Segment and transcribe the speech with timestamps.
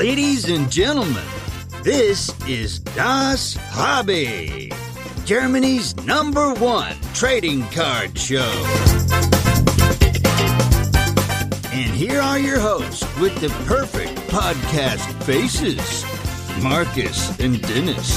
[0.00, 1.22] Ladies and gentlemen,
[1.82, 4.72] this is Das Hobby,
[5.26, 8.50] Germany's number one trading card show.
[11.70, 16.02] And here are your hosts with the perfect podcast faces
[16.62, 18.08] Marcus and Dennis.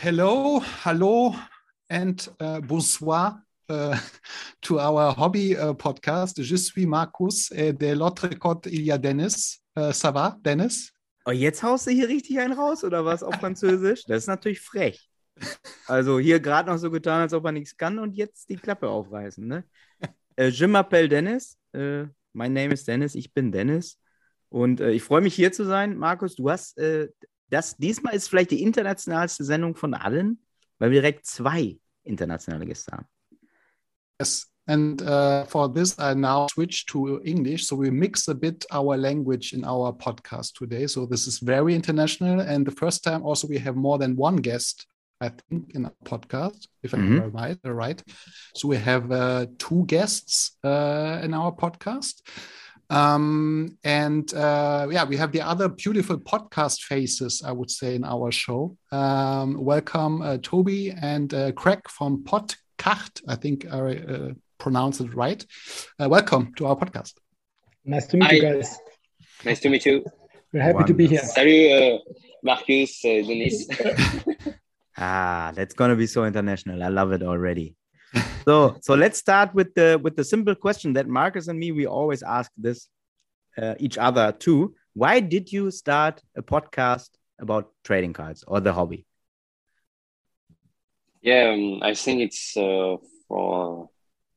[0.00, 1.36] Hello, hello,
[1.90, 3.96] and uh, bonsoir uh,
[4.60, 6.42] to our hobby uh, podcast.
[6.42, 9.60] Je suis Markus, äh, de l'autre côté il y a Dennis.
[9.74, 10.92] Äh, ça va, Dennis?
[11.26, 14.04] Oh, jetzt haust du hier richtig einen raus, oder was, auf Französisch?
[14.06, 15.08] Das ist natürlich frech.
[15.86, 18.88] Also hier gerade noch so getan, als ob er nichts kann und jetzt die Klappe
[18.88, 19.64] aufreißen, ne?
[20.36, 21.56] Äh, je m'appelle Dennis.
[21.72, 23.98] Äh, mein Name ist Dennis, ich bin Dennis.
[24.48, 25.96] Und äh, ich freue mich hier zu sein.
[25.96, 27.08] Markus, du hast äh,
[27.50, 30.44] das, diesmal ist vielleicht die internationalste Sendung von allen,
[30.78, 33.06] weil wir direkt zwei internationale Gäste haben.
[34.20, 34.46] Yes.
[34.66, 37.66] And uh, for this, I now switch to English.
[37.66, 40.86] So we mix a bit our language in our podcast today.
[40.86, 42.40] So this is very international.
[42.40, 44.86] And the first time also we have more than one guest,
[45.20, 47.34] I think, in our podcast, if I'm Mhm.
[47.34, 47.58] right.
[47.62, 48.02] Right.
[48.54, 52.22] So we have uh, two guests uh, in our podcast.
[52.88, 58.04] Um, and uh, yeah, we have the other beautiful podcast faces, I would say, in
[58.04, 58.76] our show.
[58.92, 62.56] Um, welcome, uh, Tobi and uh, Greg from Podcast.
[62.86, 65.44] I think I uh, pronounced it right.
[65.98, 67.14] Uh, welcome to our podcast.
[67.84, 68.76] Nice to meet you guys.
[69.44, 70.04] Nice to meet you.
[70.52, 71.22] We're happy to be here.
[71.22, 71.98] Salut uh,
[72.42, 73.68] Marcus, uh, Denis.
[74.96, 76.80] Ah, that's gonna be so international.
[76.84, 77.74] I love it already.
[78.46, 81.84] so, so let's start with the with the simple question that Marcus and me we
[81.84, 82.88] always ask this
[83.58, 84.76] uh, each other too.
[84.92, 87.08] Why did you start a podcast
[87.40, 89.04] about trading cards or the hobby?
[91.24, 92.96] Yeah, um, I think it's uh,
[93.28, 93.88] for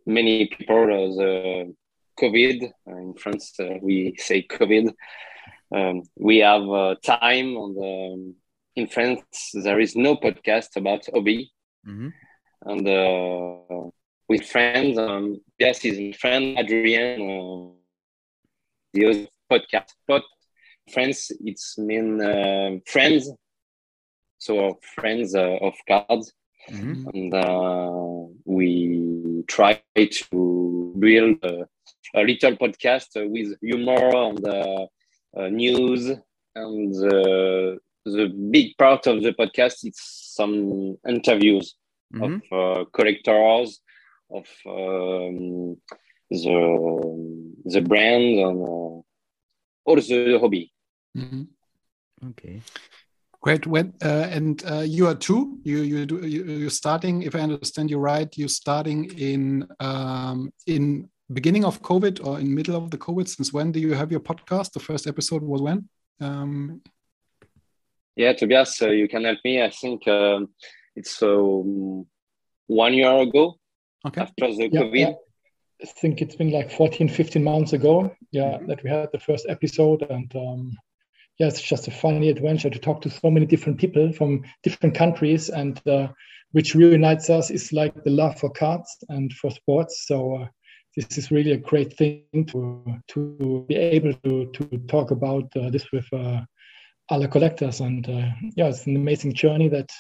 [0.06, 1.76] many people uh, the
[2.20, 3.54] COVID uh, in France.
[3.60, 4.94] Uh, we say COVID.
[5.76, 8.34] Um, we have uh, time on the
[8.82, 9.52] in France.
[9.54, 11.52] There is no podcast about hobby,
[11.86, 12.14] Mhm.
[12.72, 13.90] and uh,
[14.30, 14.98] with friends.
[14.98, 17.22] Um, yes, his friend Adrien.
[17.22, 17.74] Uh,
[18.94, 20.24] the other podcast, but
[20.94, 21.32] friends.
[21.42, 23.30] It's mean uh, friends.
[24.40, 26.34] So friends uh, of cards
[26.72, 27.10] Mhm.
[27.14, 31.68] and uh, we try to build a,
[32.16, 34.86] a little podcast uh, with humor and uh,
[35.38, 36.10] uh, news
[36.56, 37.76] and uh,
[38.06, 41.76] the big part of the podcast is some interviews
[42.14, 42.24] Mhm.
[42.26, 43.82] of uh, collectors
[44.30, 45.78] of um,
[46.30, 46.58] the
[47.66, 48.98] the brand and uh,
[49.86, 50.72] all the hobby
[51.16, 51.48] Mhm.
[52.32, 52.62] Okay.
[53.42, 53.68] Great.
[53.68, 55.60] When uh, and uh, you are two.
[55.64, 57.22] You you do you, you're starting.
[57.22, 62.54] If I understand you right, you're starting in um, in beginning of COVID or in
[62.54, 63.28] middle of the COVID.
[63.28, 64.72] Since when do you have your podcast?
[64.74, 65.88] The first episode was when?
[66.20, 66.82] Um,
[68.16, 69.62] Yeah, Tobias, uh, you can help me.
[69.62, 70.50] I think um,
[70.96, 72.08] it's um,
[72.66, 73.56] one year ago
[74.08, 74.22] okay.
[74.22, 75.00] after the Yeah, COVID.
[75.00, 75.14] yeah.
[75.84, 78.12] I think it's been like 14, 15 months ago.
[78.32, 80.02] Yeah, that we had the first episode.
[80.10, 80.72] And um,
[81.40, 84.96] yeah, it's just a funny adventure to talk to so many different people from different
[84.96, 85.50] countries.
[85.50, 86.08] And uh,
[86.52, 90.06] which reunites us is like the love for cards and for sports.
[90.08, 90.48] So uh,
[90.96, 95.70] this is really a great thing to to be able to to talk about uh,
[95.70, 96.42] this with uh,
[97.10, 97.82] other collectors.
[97.82, 99.92] And uh, yeah, it's an amazing journey that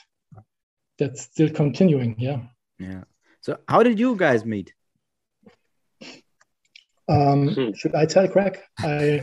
[0.97, 2.15] that's still continuing.
[2.17, 2.41] Yeah.
[2.79, 3.03] Yeah.
[3.41, 4.73] So, how did you guys meet?
[7.09, 7.71] Um, Hmm.
[7.73, 8.59] should I tell Greg?
[8.83, 9.21] I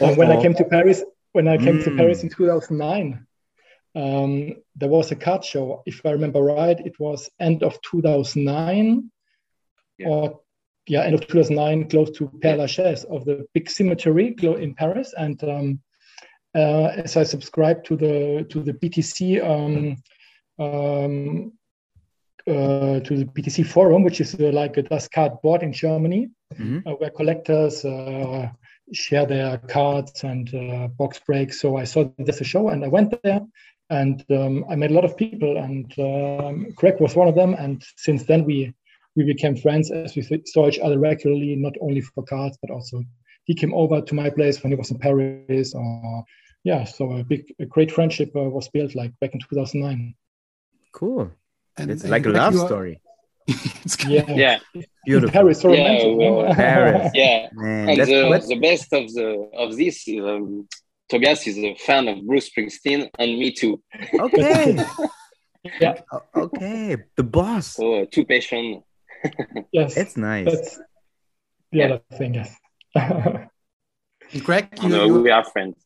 [0.00, 1.96] uh, when I came to Paris, when I came to Mm.
[1.96, 3.26] Paris in 2009,
[3.94, 5.82] um, there was a card show.
[5.86, 9.10] If I remember right, it was end of 2009,
[9.98, 10.08] Yeah.
[10.08, 10.40] or
[10.86, 15.14] yeah, end of 2009, close to Père Lachaise of the big cemetery in Paris.
[15.16, 15.80] And um,
[16.54, 19.40] uh, as I subscribed to the to the BTC.
[19.42, 19.96] Um,
[20.58, 21.52] um,
[22.46, 26.30] uh, to the BTC forum, which is uh, like a Das Card board in Germany,
[26.54, 26.82] Mhm.
[26.86, 28.48] uh, where collectors uh,
[28.92, 31.60] share their cards and uh, box breaks.
[31.60, 33.40] So I saw there's a show and I went there
[33.90, 37.54] and um, I met a lot of people and um, Greg was one of them.
[37.54, 38.72] And since then we
[39.16, 43.02] we became friends as we saw each other regularly, not only for cards but also
[43.44, 45.74] he came over to my place when he was in Paris.
[45.74, 46.24] Or
[46.64, 50.14] yeah, so a big, a great friendship uh, was built like back in 2009.
[50.92, 51.30] Cool.
[51.76, 53.00] And, It's and like a love you are- story.
[53.84, 55.32] it's kind Yeah, Yeah, in Beautiful.
[55.32, 56.54] Paris, so Yeah, well.
[56.54, 57.10] Paris.
[57.14, 57.48] yeah.
[57.52, 59.28] Man, And the, the best of the
[59.62, 60.68] of this is um,
[61.08, 63.82] Tobias is a fan of Bruce Springsteen, and me too.
[64.26, 64.78] okay.
[65.78, 66.00] Yeah.
[66.34, 66.96] Okay.
[67.16, 67.66] The boss.
[67.76, 68.82] So uh, two passion.
[69.72, 70.46] yes, It's nice.
[70.50, 70.76] that's
[71.70, 71.84] the Yeah.
[71.86, 72.32] other thing.
[72.40, 72.56] Yes.
[74.42, 75.76] Greg, you, no, you, we are friends.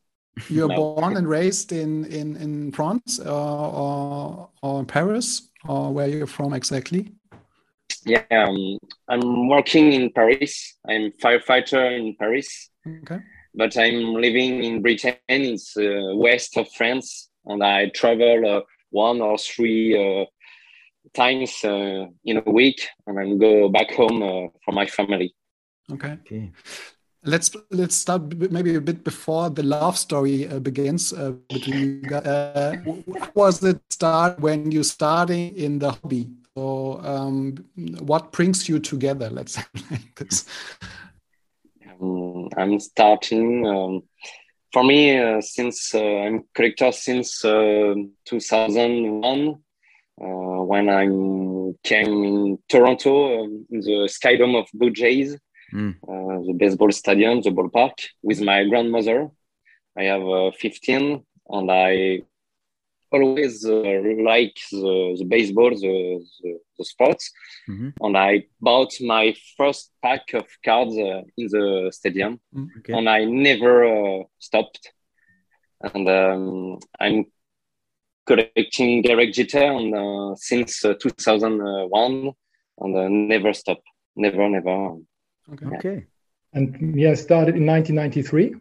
[0.48, 0.76] you're No.
[0.76, 6.26] born and raised in in in France uh, or or in Paris or where you're
[6.38, 7.12] from exactly?
[8.06, 8.78] Yeah, um,
[9.08, 10.76] I'm working in Paris.
[10.88, 13.20] I'm firefighter in Paris, Okay.
[13.54, 15.16] but I'm living in Britain.
[15.28, 18.60] It's uh, west of France, and I travel uh,
[18.90, 20.26] one or three uh,
[21.14, 25.34] times uh, in a week, and then go back home uh, for my family.
[25.92, 26.18] Okay.
[26.24, 26.52] Okay.
[27.26, 32.00] Let's let's start maybe a bit before the love story uh, begins uh, between you
[32.02, 32.26] guys.
[32.26, 32.76] Uh,
[33.34, 36.28] was it start when you starting in the hobby?
[36.56, 37.56] So, um,
[38.00, 39.28] what brings you together?
[39.28, 40.46] Let's say like this.
[42.00, 43.66] Um, I'm starting.
[43.66, 44.02] Um,
[44.72, 49.48] for me, uh, since uh, I'm collector since uh, 2001,
[50.20, 50.24] uh,
[50.62, 51.04] when I
[51.82, 55.36] came in Toronto um, in the Skydome of Blue Jays,
[55.72, 55.96] Mm.
[56.06, 59.28] uh, the baseball stadium, the ballpark, with my grandmother.
[59.98, 62.22] I have uh, 15, and I
[63.14, 64.00] always uh,
[64.32, 67.30] like the, the baseball, the, the, the sports.
[67.68, 67.92] Mhm.
[68.00, 72.40] And I bought my first pack of cards uh, in the stadium,
[72.78, 72.92] Okay.
[72.92, 74.92] and I never uh, stopped.
[75.80, 77.26] And um, I'm
[78.26, 82.32] collecting Derek Jeter and, uh, since uh, 2001,
[82.80, 83.80] and uh, never stop,
[84.16, 84.96] never, never.
[85.52, 85.66] Okay.
[85.76, 86.06] Okay.
[86.52, 88.54] And yeah, I started in 1993.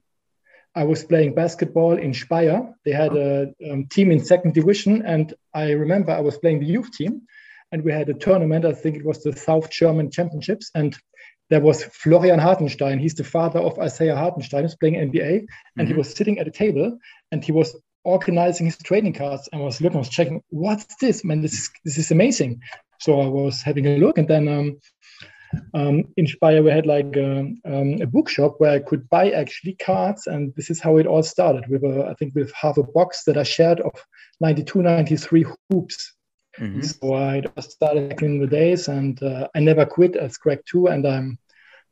[0.76, 2.74] I was playing basketball in Speyer.
[2.84, 6.66] They had a um, team in second division, and I remember I was playing the
[6.66, 7.22] youth team,
[7.72, 8.66] and we had a tournament.
[8.66, 10.98] I think it was the South German Championships, and
[11.50, 12.98] there was Florian Hartenstein.
[12.98, 15.46] He's the father of Isaiah Hartenstein, who's playing NBA,
[15.78, 15.98] and he Mhm.
[15.98, 16.98] was sitting at a table,
[17.32, 19.48] and he was organizing his trading cards.
[19.54, 21.42] And I was looking, I was checking, what's this, man?
[21.42, 22.62] This is this is amazing.
[23.00, 24.48] So I was having a look, and then.
[24.48, 24.80] Um,
[25.74, 29.74] um, in Speyer, we had like a, um, a bookshop where I could buy actually
[29.76, 31.68] cards, and this is how it all started.
[31.70, 33.94] With a, I think with half a box that I shared of
[34.42, 36.14] 92, 93 hoops.
[36.60, 36.84] Mhm.
[36.86, 40.88] So I just started in the days, and uh, I never quit as Greg too.
[40.88, 41.40] And I'm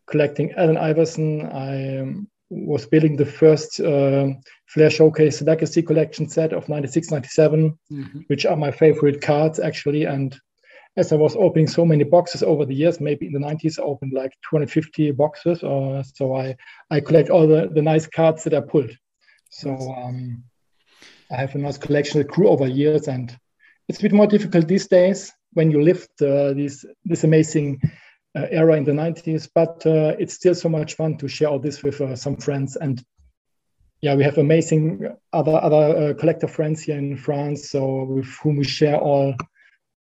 [0.08, 1.42] collecting Allen Iverson.
[1.48, 7.78] I um, was building the first um Flair Showcase Legacy Collection set of 96, 97
[7.92, 8.24] Mhm.
[8.28, 10.06] which are my favorite cards actually.
[10.06, 10.38] And
[10.98, 13.84] as I was opening so many boxes over the years, maybe in the 90s, I
[13.84, 15.64] opened like 250 boxes.
[15.64, 16.56] Or so I,
[16.90, 18.92] I collect all the, the nice cards that I pulled.
[19.50, 20.44] So um,
[21.32, 23.36] I have a nice collection that grew over years, and
[23.88, 27.82] it's a bit more difficult these days when you lived uh, this this amazing
[28.38, 29.50] uh, era in the 90s.
[29.54, 32.76] But uh, it's still so much fun to share all this with uh, some friends
[32.76, 33.04] and
[34.02, 38.58] yeah, we have amazing other other uh, collector friends here in France, so with whom
[38.58, 39.36] we share all,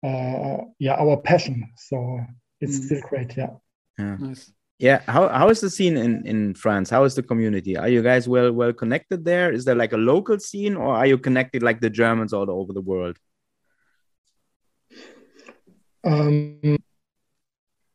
[0.04, 1.70] yeah, our passion.
[1.78, 2.20] So
[2.62, 2.84] it's Mm.
[2.84, 3.38] still great.
[3.38, 3.54] Yeah.
[3.98, 4.52] Nice.
[4.80, 5.02] Yeah.
[5.08, 6.90] How how is the scene in in France?
[6.90, 7.78] How is the community?
[7.78, 9.52] Are you guys well well connected there?
[9.52, 12.74] Is there like a local scene, or are you connected like the Germans all over
[12.74, 13.18] the world?
[16.04, 16.78] Um,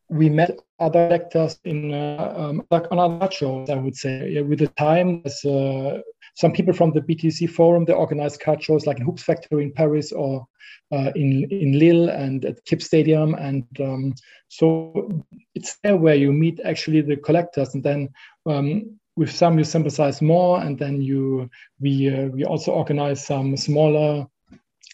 [0.09, 3.71] we met other actors in uh, um, like on other shows.
[3.71, 6.01] I would say yeah, with the time, there's, uh,
[6.35, 9.73] some people from the BTC forum they organize card shows like in Hoops Factory in
[9.73, 10.47] Paris or
[10.93, 14.15] uh, in in Lille and at Kip Stadium, and um,
[14.49, 15.25] so
[15.55, 18.09] it's there where you meet actually the collectors, and then
[18.47, 21.49] um, with some you sympathize more, and then you
[21.81, 24.27] we uh, we also organize some smaller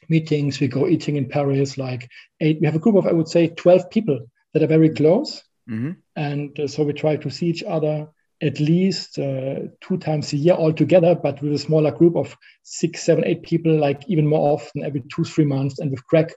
[0.09, 0.61] meetings.
[0.61, 2.61] We go eating in Paris, like eight.
[2.61, 5.93] We have a group of I would say twelve people that are very close, hmm
[6.15, 8.09] and uh, so we try to see each other
[8.43, 12.37] at least uh, two times a year all together, but with a smaller group of
[12.63, 15.79] six, seven, eight people, like even more often every two, three months.
[15.79, 16.33] And with Greg,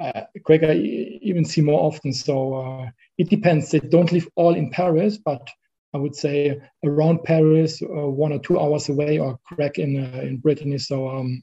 [0.00, 2.12] uh, Greg, I even see more often.
[2.12, 3.70] So uh, it depends.
[3.70, 5.48] They don't live all in Paris, but
[5.94, 10.20] I would say around Paris, uh, one or two hours away, or Greg in uh,
[10.20, 10.78] in Brittany.
[10.78, 11.42] So um,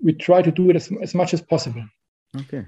[0.00, 1.84] we try to do it as, as much as possible.
[2.36, 2.66] Okay.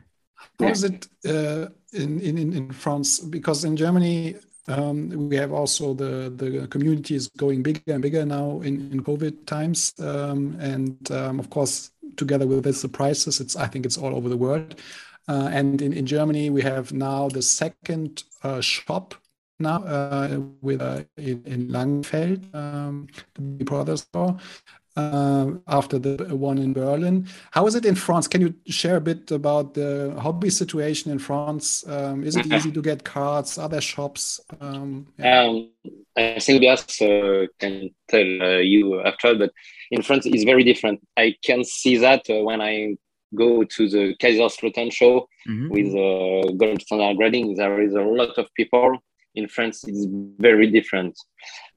[0.59, 3.19] How is it uh, in, in in in France?
[3.19, 4.37] Because in Germany
[4.69, 9.02] um, we have also the the community is going bigger and bigger now in in
[9.02, 13.87] COVID times, um, and um, of course together with this the prices, it's I think
[13.87, 14.75] it's all over the world.
[15.29, 19.14] Uh, and in, in Germany we have now the second uh, shop
[19.59, 24.38] now uh, with uh, in, in Langenfeld, um, the Big Brother store
[24.97, 27.27] uh, after the one in Berlin.
[27.53, 28.27] How is it in France?
[28.29, 31.87] Can you share a bit about the hobby situation in France?
[31.87, 33.59] Um, is it easy to get cards?
[33.59, 34.41] Are there shops?
[34.61, 35.43] Um, yeah.
[35.43, 35.71] Um,
[36.17, 39.53] I think Bias uh, can tell uh, you after, but
[39.91, 41.01] in France it's very different.
[41.17, 42.97] I can see that uh, when I
[43.35, 45.71] go to the Kaiserslautern show Mhm.
[45.71, 47.55] with uh, gold standard grading.
[47.55, 48.99] There is a lot of people,
[49.35, 50.07] in France, it's
[50.39, 51.19] very different.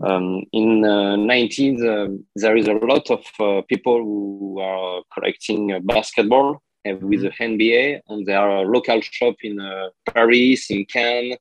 [0.04, 5.72] Um, in the 90s, uh, there is a lot of uh, people who are collecting
[5.72, 10.86] uh, basketball uh, with the NBA, and there are local shop in uh, Paris, in
[10.86, 11.38] Cannes,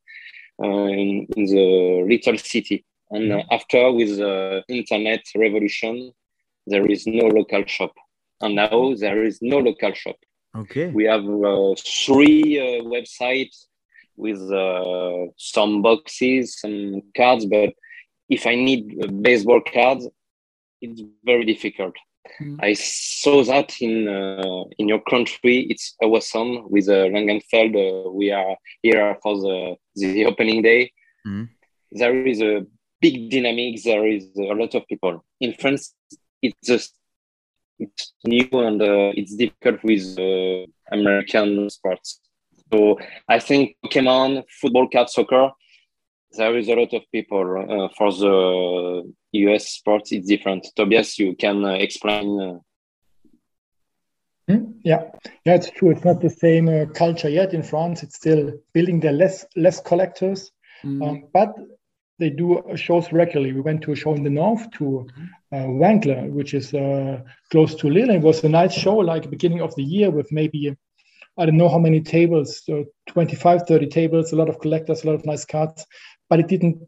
[0.62, 2.84] uh, in, in, the little city.
[3.10, 6.12] And after, with the internet revolution,
[6.66, 7.92] there is no local shop.
[8.40, 10.16] And now there is no local shop.
[10.56, 10.88] Okay.
[10.88, 11.22] We have
[11.78, 13.66] three websites
[14.16, 17.74] with uh, some boxes, some cards, but
[18.28, 20.08] if I need baseball cards,
[20.80, 21.94] it's very difficult.
[22.40, 22.58] Mm.
[22.62, 25.66] I saw that in uh, in your country.
[25.68, 27.74] It's awesome with uh, Langenfeld.
[27.74, 30.92] Uh, we are here for the the opening day.
[31.26, 31.48] Mm.
[31.90, 32.64] There is a
[33.00, 33.82] big dynamic.
[33.82, 35.94] There is a lot of people in France.
[36.40, 36.94] It's just
[37.78, 42.20] it's new and uh, it's difficult with uh, American sports.
[42.72, 42.98] So
[43.28, 45.50] I think Pokemon, football, card, soccer,
[46.36, 47.40] there is a lot of people.
[47.40, 50.66] Uh, for the US sports, it's different.
[50.74, 52.40] Tobias, you can uh, explain.
[52.40, 52.58] Uh...
[54.48, 54.72] Hmm?
[54.82, 55.02] Yeah,
[55.44, 55.90] yeah, it's true.
[55.90, 58.02] It's not the same uh, culture yet in France.
[58.02, 60.50] It's still building their less less collectors,
[60.82, 61.06] mm.
[61.06, 61.54] um, but
[62.18, 63.52] they do shows regularly.
[63.52, 65.06] We went to a show in the north to
[65.52, 68.10] uh, Wankler, which is uh, close to Lille.
[68.10, 70.74] It was a nice show, like beginning of the year, with maybe
[71.38, 75.06] I don't know how many tables, so 25, 30 tables, a lot of collectors, a
[75.06, 75.86] lot of nice cards,
[76.28, 76.86] but it didn't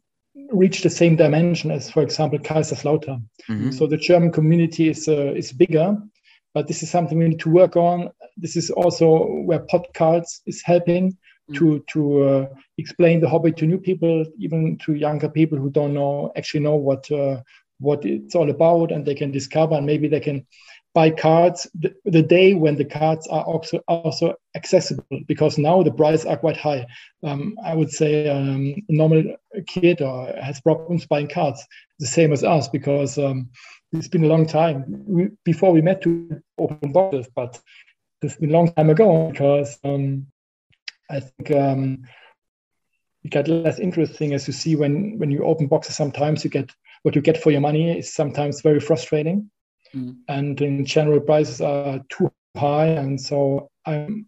[0.53, 3.23] reach the same dimension as, for example, Kaiserslautern.
[3.49, 3.71] Mm-hmm.
[3.71, 5.97] So the German community is uh, is bigger,
[6.53, 8.11] but this is something we need to work on.
[8.37, 11.55] This is also where podcasts is helping mm-hmm.
[11.55, 12.47] to to uh,
[12.79, 16.77] explain the hobby to new people, even to younger people who don't know actually know
[16.77, 17.41] what uh,
[17.81, 20.47] what it's all about, and they can discover, and maybe they can
[20.95, 25.91] buy cards the, the, day when the cards are also, also accessible because now the
[25.91, 26.87] prices are quite high.
[27.25, 29.37] Um, I would say um, a normal
[29.67, 31.67] kid or has problems buying cards,
[31.99, 33.51] the same as us because um,
[33.93, 37.61] it's been a long time we, before we met to open boxes, but
[38.23, 40.27] it's been a long time ago because um,
[41.11, 42.05] I think um,
[43.25, 45.97] it got less interesting as you see when when you open boxes.
[45.97, 46.71] Sometimes you get
[47.03, 49.51] what you get for your money is sometimes very frustrating
[49.95, 50.17] mm.
[50.29, 52.87] and in general prices are too high.
[52.87, 54.27] And so I'm,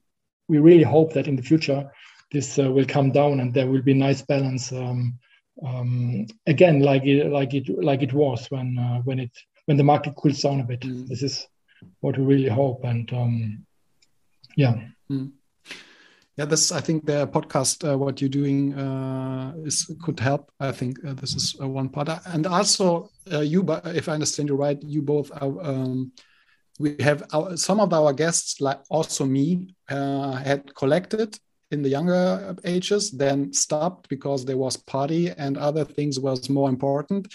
[0.49, 1.90] we really hope that in the future
[2.32, 5.18] this uh, will come down and there will be nice balance um,
[5.64, 9.30] um, again like it like it like it was when uh, when it
[9.66, 10.80] when the market cools down a bit.
[10.80, 11.08] Mm.
[11.08, 11.46] this is
[12.00, 12.85] what we really hope.
[12.85, 13.66] And um,
[14.56, 14.75] yeah.
[15.11, 15.32] Mm
[16.37, 20.50] yeah this i think the podcast uh, what you're doing uh, is could help.
[20.61, 22.09] I think uh, this is uh, one part.
[22.26, 26.12] And also uh, you but if i understand you right you both are um,
[26.78, 31.38] we have our, some of our guests like also me uh, had collected
[31.70, 36.68] in the younger ages then stopped because there was party and other things was more
[36.68, 37.26] important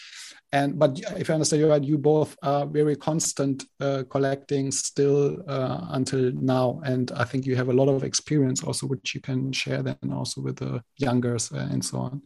[0.53, 5.41] and but if I understand you right, you both are very constant uh, collecting still
[5.47, 9.21] uh, until now, and I think you have a lot of experience also, which you
[9.21, 12.21] can share then also with the youngers uh, and so on.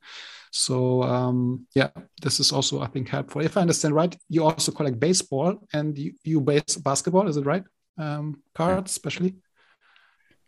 [0.51, 1.89] So um, yeah,
[2.21, 3.41] this is also I think helpful.
[3.41, 7.45] If I understand right, you also collect baseball and you, you base basketball, is it
[7.45, 7.63] right?
[7.97, 9.35] Um, cards, especially.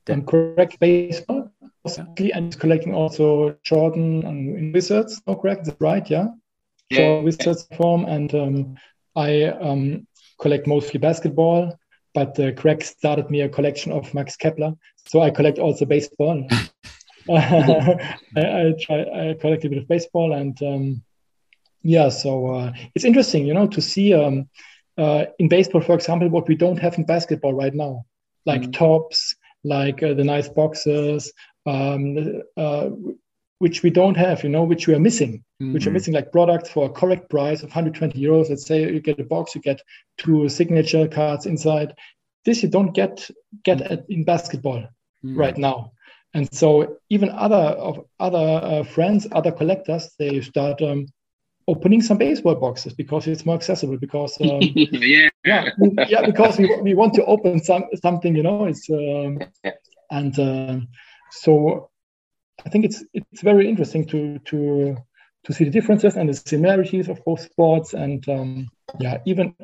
[0.07, 1.51] Then correct baseball,
[1.85, 2.05] yeah.
[2.33, 5.21] and collecting also Jordan and Wizards.
[5.27, 6.27] No, correct, that's right, yeah
[6.93, 8.77] for research form, and um,
[9.15, 10.07] I um,
[10.39, 11.77] collect mostly basketball.
[12.13, 14.73] But uh, Greg started me a collection of Max Kepler,
[15.07, 16.47] so I collect also baseball.
[17.29, 17.99] I,
[18.37, 21.03] I, try I collect a bit of baseball, and um,
[21.83, 24.49] yeah, so uh, it's interesting, you know, to see um,
[24.97, 28.05] uh, in baseball, for example, what we don't have in basketball right now,
[28.45, 28.73] like mm.
[28.73, 31.31] Topps, like uh, the nice boxes.
[31.65, 32.89] Um, uh,
[33.59, 35.73] which we don't have, you know, which we are missing, mm-hmm.
[35.73, 35.93] which are mm-hmm.
[35.93, 38.49] missing like products for a correct price of 120 euros.
[38.49, 39.81] Let's say you get a box, you get
[40.17, 41.95] two signature cards inside.
[42.45, 43.29] This you don't get
[43.63, 44.11] get mm-hmm.
[44.11, 45.37] in basketball mm-hmm.
[45.37, 45.91] right now.
[46.33, 51.07] And so even other of other uh, friends, other collectors, they start um,
[51.67, 53.97] opening some baseball boxes because it's more accessible.
[53.97, 55.69] Because um, yeah, yeah,
[56.07, 58.65] yeah, because we, we want to open some something, you know.
[58.65, 59.39] It's um,
[60.09, 60.79] and uh,
[61.31, 61.89] so
[62.65, 64.97] I think it's it's very interesting to to
[65.43, 67.93] to see the differences and the similarities of both sports.
[67.93, 68.69] And um,
[68.99, 69.55] yeah, even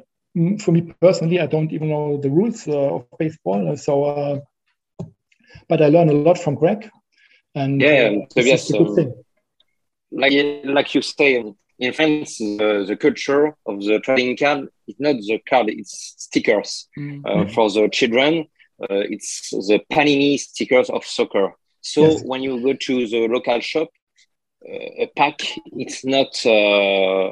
[0.59, 3.75] for me personally, I don't even know the rules uh, of baseball.
[3.77, 4.39] So, uh,
[5.67, 6.89] but I learned a lot from Greg.
[7.55, 8.71] And yeah, uh, yes,
[10.11, 10.31] like
[10.63, 15.41] like you say, in France, the, the, culture of the trading card is not the
[15.47, 17.25] card; it's stickers mm-hmm.
[17.25, 18.45] uh, for the children.
[18.81, 21.53] Uh, it's the Panini stickers of soccer.
[21.81, 22.23] So yes.
[22.23, 23.89] when you go to the local shop,
[24.65, 25.41] a pack.
[25.73, 26.45] It's not.
[26.45, 27.29] Uh,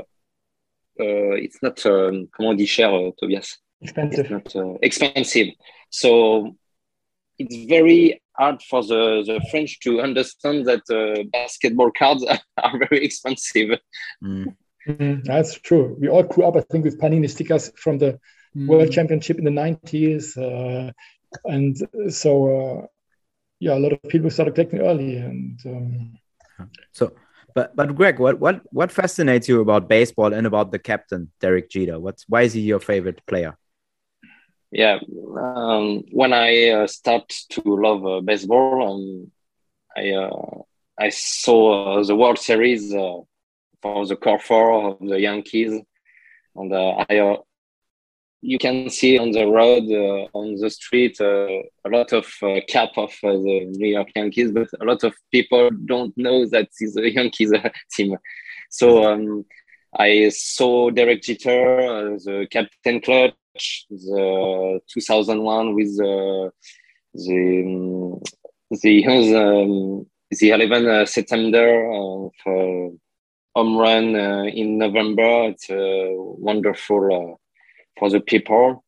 [0.99, 1.85] uh, it's not.
[1.85, 3.57] Um, comment on dit cher, uh, Tobias?
[3.81, 4.31] Expensive.
[4.31, 5.47] It's not uh, expensive.
[5.89, 6.55] So
[7.37, 12.25] it's very hard for the, the French to understand that uh, basketball cards
[12.63, 13.79] are very expensive.
[14.23, 14.55] Mm.
[14.87, 15.95] Mhm, That's true.
[15.99, 18.19] We all grew up, I think, with Panini stickers from the
[18.53, 18.67] Mm.
[18.67, 20.35] World Championship in the 90s.
[20.35, 20.91] Uh,
[21.45, 21.77] and
[22.09, 22.31] so,
[22.83, 22.87] uh,
[23.61, 25.15] yeah, a lot of people started collecting early.
[25.15, 26.19] And um,
[26.91, 27.13] So,
[27.55, 31.69] but but Greg, what what what fascinates you about baseball and about the captain Derek
[31.69, 31.97] Jeter?
[31.99, 33.55] What's why is he your favorite player?
[34.71, 34.99] Yeah
[35.37, 39.31] um, when i uh, start to love uh, baseball um,
[39.97, 40.61] i uh,
[40.99, 43.17] i saw uh, the world series uh,
[43.81, 45.73] for the core four of the yankees
[46.55, 47.37] and i uh,
[48.43, 49.83] you can see on the road
[50.33, 52.25] on the street a lot of
[52.67, 56.95] cap of the new york yankees but a lot of people don't know that it's
[56.95, 57.53] the yankees
[57.91, 58.17] team.
[58.71, 59.45] So um,
[59.97, 66.49] I saw Derek Jeter, uh, the captain clutch, the 2001 with uh,
[67.13, 68.21] the um,
[68.81, 69.05] the
[69.35, 72.95] um, the 11 uh, September of uh,
[73.55, 75.49] home run uh, in November.
[75.49, 77.35] It's uh, wonderful uh,
[77.99, 78.85] for the people.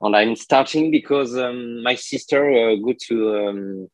[0.00, 3.88] And I'm starting because um, my sister uh, go to um,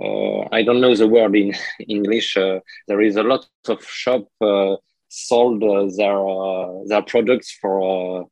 [0.00, 1.54] uh, I don't know the word in
[1.88, 2.36] English.
[2.36, 4.76] Uh, there is a lot of shop uh,
[5.08, 8.24] sold uh, their uh, their products for uh,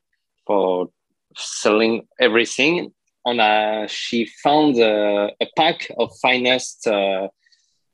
[0.46, 0.88] for
[1.36, 2.92] selling everything,
[3.24, 7.28] and she found a pack of finest uh,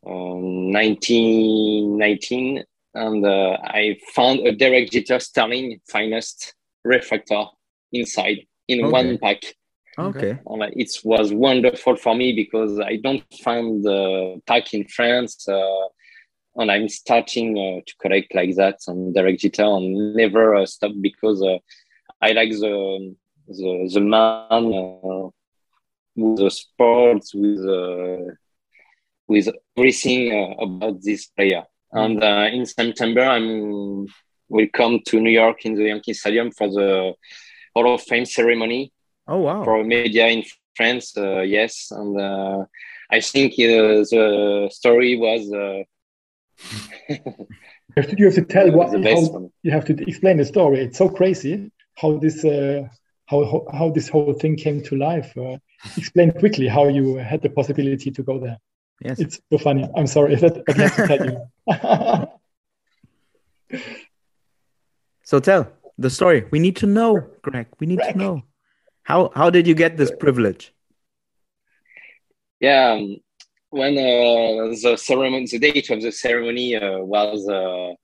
[0.06, 7.44] um, 1919, and uh, I found a Derek Jeter Sterling finest refractor
[7.92, 8.90] inside in Okay.
[8.90, 9.42] one pack.
[9.98, 10.38] Okay.
[10.46, 15.46] And, it was wonderful for me because I don't find the pack in France.
[15.48, 15.88] Uh,
[16.56, 20.92] and I'm starting uh, to collect like that on Derek Jeter and never uh, stop
[21.00, 21.59] because uh,
[22.20, 23.14] I like the
[23.48, 25.29] the, the man uh,
[26.14, 28.35] with the sports with uh,
[29.29, 31.64] with everything uh, about this player.
[31.92, 34.07] And uh, in September, I'm
[34.48, 37.14] will come to New York in the Yankee Stadium for the
[37.74, 38.92] Hall of Fame ceremony
[39.26, 39.64] Oh wow.
[39.64, 40.44] for media in
[40.76, 41.16] France.
[41.16, 42.64] Uh, yes, and uh,
[43.11, 45.83] I think uh, the story was uh,
[47.08, 47.16] you
[47.96, 49.52] have to, you have to tell what the best how, one.
[49.62, 50.80] you have to explain the story.
[50.80, 52.88] It's so crazy how this uh,
[53.26, 55.36] how, how how this whole thing came to life.
[55.36, 55.58] Uh,
[55.96, 58.58] explain quickly how you had the possibility to go there.
[59.00, 59.18] Yes.
[59.18, 59.88] It's so funny.
[59.96, 62.28] I'm sorry that I have to tell you.
[65.24, 66.44] So tell the story.
[66.50, 67.66] We need to know, Greg.
[67.80, 68.42] We need to know.
[69.04, 70.74] How how did you get this privilege?
[72.60, 73.16] Yeah, um,
[73.72, 77.94] when uh, the ceremony, the date of the ceremony uh, was uh,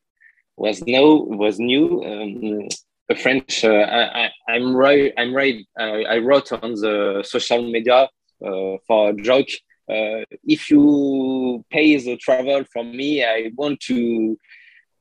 [0.57, 2.02] was no was new.
[2.04, 2.68] Um,
[3.11, 3.64] a French.
[3.64, 5.14] I, I'm right.
[5.16, 5.64] I'm right.
[5.78, 8.07] I, wrote on the social media
[8.38, 9.48] for a joke.
[9.88, 14.37] If you pay the travel from me, I want to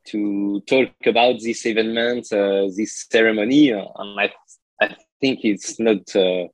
[0.06, 4.32] to talk about this event, uh, this ceremony, and I
[4.80, 6.48] I think it's not uh,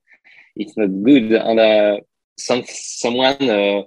[0.57, 1.31] it's not good.
[1.31, 1.99] And uh,
[2.37, 3.85] some someone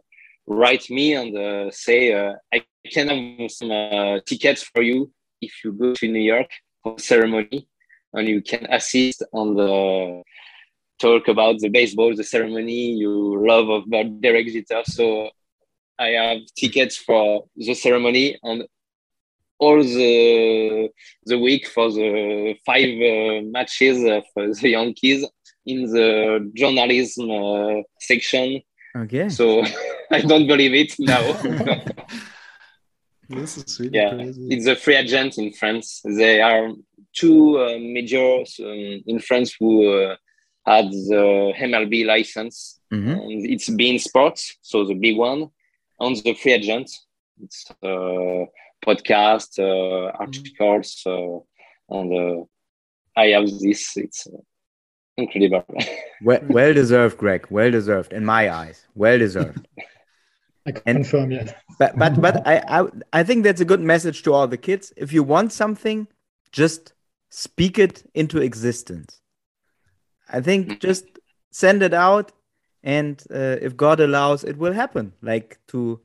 [0.48, 5.52] write me and uh, say uh, I can have some uh, tickets for you if
[5.64, 6.50] you go to New York
[6.82, 7.68] for ceremony,
[8.14, 10.22] and you can assist on the
[10.98, 14.82] talk about the baseball, the ceremony you love about Derek Jeter.
[14.84, 15.30] So
[15.98, 18.64] I have tickets for the ceremony and
[19.58, 20.88] all the
[21.26, 24.24] the week for the five uh, matches of
[24.60, 25.26] the Yankees
[25.66, 28.62] in the journalism uh, section.
[28.96, 29.28] Okay.
[29.28, 29.62] So
[30.10, 31.22] I don't believe it now.
[33.30, 34.48] This is really yeah, crazy.
[34.50, 36.00] it's a free agent in France.
[36.02, 36.72] There are
[37.12, 40.16] two uh, majors um, in France who uh,
[40.64, 42.80] had the MLB license.
[42.90, 43.12] Mhm.
[43.20, 45.50] And it's beIN Sports, so the big one,
[46.00, 46.90] and the free agent.
[47.42, 48.46] It's uh,
[48.86, 51.38] podcast, uh, articles, uh,
[51.90, 52.44] and uh,
[53.14, 53.94] I have this.
[53.96, 54.38] It's uh,
[55.18, 55.64] incredible.
[56.22, 57.46] Well, well deserved, Greg.
[57.50, 58.86] Well deserved in my eyes.
[58.94, 59.66] Well deserved.
[60.66, 61.52] I can confirm yes.
[61.78, 64.92] but but but I, I I think that's a good message to all the kids.
[64.96, 66.08] If you want something,
[66.52, 66.92] just
[67.30, 69.20] speak it into existence.
[70.30, 71.06] I think just
[71.52, 72.32] send it out,
[72.82, 75.12] and uh, if God allows, it will happen.
[75.22, 76.00] Like to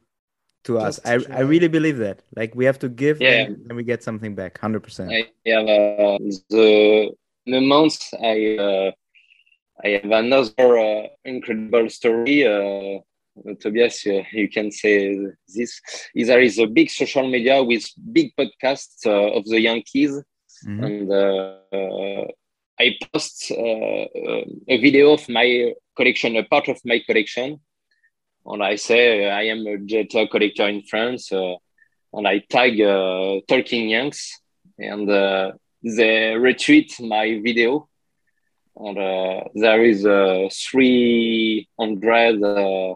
[0.63, 1.39] to us, Just I.
[1.39, 2.21] I really believe that.
[2.36, 3.43] Like we have to give, Yeah.
[3.43, 4.60] and, and we get something back.
[4.60, 5.12] Hundred percent.
[5.12, 6.17] I have uh,
[6.49, 7.12] the
[7.45, 8.91] the month I uh,
[9.81, 12.45] I have another uh, incredible story.
[12.45, 12.99] Uh,
[13.59, 15.81] Tobias, you, you, can say this.
[16.13, 20.12] Is there is a big social media with big podcasts uh, of the Yankees,
[20.65, 20.83] mm-hmm.
[20.83, 22.25] and uh,
[22.79, 27.59] I post uh, a video of my collection, a part of my collection,
[28.45, 31.55] and I say I am a jet collector in France, uh,
[32.13, 34.39] and I tag uh, Talkin' Yanks,
[34.77, 37.89] and they retweet my video
[38.75, 42.95] and uh, there is uh, 300 uh,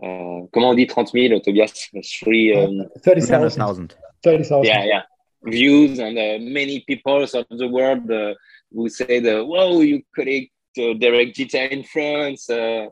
[0.00, 1.88] uh, comment on dit 30 000, Tobias?
[2.20, 3.94] Three, um, 30,000.
[4.22, 4.64] 30,000.
[4.64, 5.02] Yeah, yeah.
[5.42, 8.34] Views and uh, many people of the world uh,
[8.72, 12.50] who say, the, whoa, you collect uh, Derek Jeter in France.
[12.50, 12.86] Uh,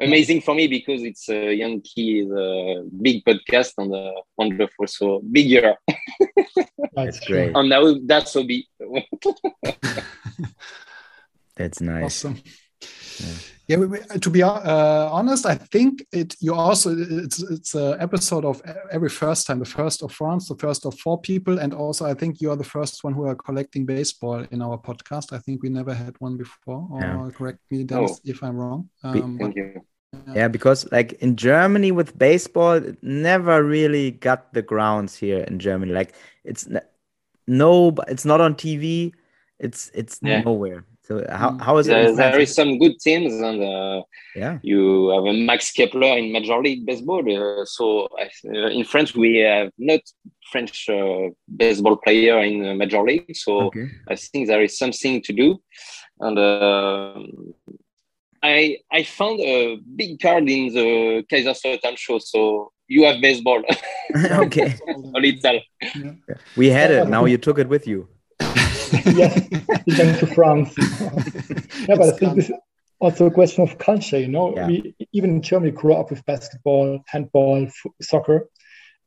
[0.00, 4.86] amazing for me because it's a young Yankee uh, big podcast and uh, wonderful.
[4.86, 5.74] So bigger.
[6.94, 7.54] That's great.
[7.54, 8.64] And now that's so big.
[11.56, 12.24] That's nice.
[12.24, 12.42] Awesome.
[13.18, 13.34] Yeah.
[13.68, 16.36] Yeah, we, we, to be uh, honest, I think it.
[16.40, 20.54] You also it's it's an episode of every first time, the first of France, the
[20.54, 23.34] first of four people, and also I think you are the first one who are
[23.34, 25.32] collecting baseball in our podcast.
[25.32, 26.86] I think we never had one before.
[26.92, 27.28] Or yeah.
[27.34, 28.30] correct me, Dennis, oh.
[28.30, 28.88] if I'm wrong.
[29.02, 29.82] Um, Thank you.
[30.12, 30.34] Yeah.
[30.34, 35.58] yeah, because like in Germany with baseball, it never really got the grounds here in
[35.58, 35.92] Germany.
[35.92, 36.14] Like
[36.44, 36.68] it's
[37.48, 39.12] no, it's not on TV.
[39.58, 40.42] It's it's yeah.
[40.42, 40.84] nowhere.
[41.06, 41.60] So how, mm.
[41.60, 42.16] how is there, it?
[42.16, 44.02] There is some good teams, and uh,
[44.34, 47.22] yeah, you have a Max Kepler in Major League Baseball.
[47.22, 50.00] Uh, so uh, in France, we have not
[50.50, 53.36] French uh, baseball player in Major League.
[53.36, 53.88] So okay.
[54.08, 55.62] I think there is something to do,
[56.18, 57.20] and uh,
[58.42, 62.18] I I found a big card in the Kaiserslautern show.
[62.18, 63.62] So you have baseball.
[64.16, 65.60] okay, a little.
[65.94, 66.12] Yeah.
[66.56, 67.08] We had it.
[67.08, 68.08] Now you took it with you.
[68.92, 69.48] Yes,
[69.86, 70.74] he went to France.
[71.88, 72.56] yeah, but I think this is
[73.00, 74.18] also a question of culture.
[74.18, 74.66] You know, yeah.
[74.66, 77.68] we even in Germany grew up with basketball, handball,
[78.00, 78.48] soccer,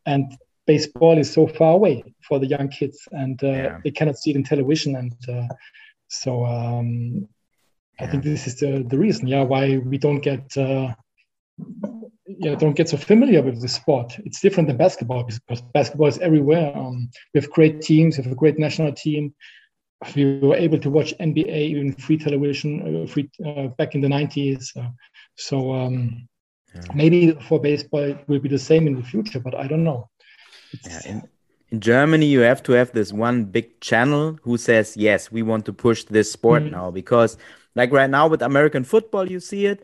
[0.05, 0.31] and
[0.65, 3.77] baseball is so far away for the young kids, and uh, yeah.
[3.83, 4.95] they cannot see it in television.
[4.95, 5.53] And uh,
[6.07, 7.27] so um,
[7.99, 10.55] I think this is the the reason, yeah, why we don't get.
[10.57, 10.93] Uh,
[12.37, 14.17] yeah, don't get so familiar with the sport.
[14.19, 16.71] It's different than basketball because basketball is everywhere.
[16.77, 19.33] Um, we have great teams, we have a great national team,
[20.15, 24.07] we were able to watch NBA even free television uh, free uh, back in the
[24.07, 24.75] 90s.
[24.77, 24.89] Uh,
[25.35, 26.27] so um,
[26.73, 26.81] yeah.
[26.93, 30.09] maybe for baseball it will be the same in the future, but I don't know.
[30.85, 31.29] Yeah, in,
[31.71, 35.65] in, Germany, you have to have this one big channel who says, yes, we want
[35.65, 36.71] to push this sport mm-hmm.
[36.71, 36.91] now.
[36.91, 37.37] Because,
[37.75, 39.83] like right now with American football, you see it.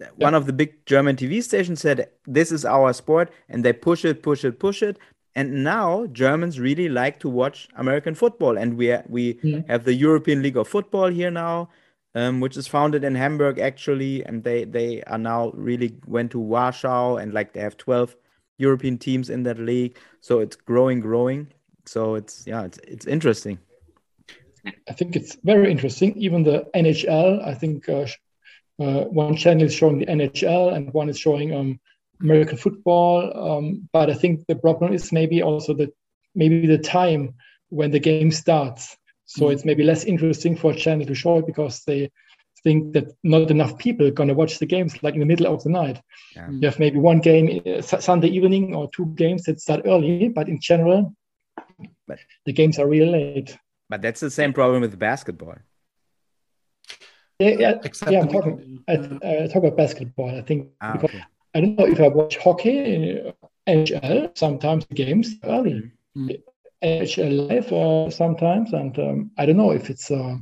[0.00, 0.08] Yeah.
[0.16, 4.04] One of the big German TV stations said, This is our sport, and they push
[4.04, 4.98] it, push it, push it.
[5.34, 9.68] And now Germans really like to watch American football, and we we mm.
[9.68, 11.68] have the European League of Football here now,
[12.14, 16.40] um, which is founded in Hamburg actually, and they they are now really went to
[16.40, 18.16] Warsaw and like they have twelve
[18.58, 21.48] European teams in that league, so it's growing, growing.
[21.86, 23.58] So it's yeah, it's it's interesting.
[24.88, 26.16] I think it's very interesting.
[26.16, 28.06] Even the NHL, I think uh,
[28.80, 31.80] uh, one channel is showing the NHL and one is showing um,
[32.20, 33.32] American football.
[33.34, 35.90] Um, but I think the problem is maybe also that
[36.34, 37.34] maybe the time
[37.68, 38.96] when the game starts.
[39.26, 39.52] So mm-hmm.
[39.52, 42.10] it's maybe less interesting for a channel to show it because they
[42.64, 45.46] think that not enough people are going to watch the games like in the middle
[45.52, 46.00] of the night.
[46.34, 46.50] Yeah.
[46.50, 50.48] You have maybe one game uh, Sunday evening or two games that start early, but
[50.48, 51.14] in general,
[52.06, 53.56] but, the games are really late.
[53.88, 55.56] But that's the same problem with basketball.
[57.38, 57.74] Yeah, yeah,
[58.10, 58.84] yeah I'm talking.
[58.88, 60.30] I, I, talk about basketball.
[60.36, 61.24] I think ah, because okay.
[61.54, 63.22] I don't know if I watch hockey,
[63.66, 66.30] NHL, sometimes games early, mm-hmm.
[66.82, 70.10] NHL live uh, sometimes, and um, I don't know if it's.
[70.10, 70.36] Uh,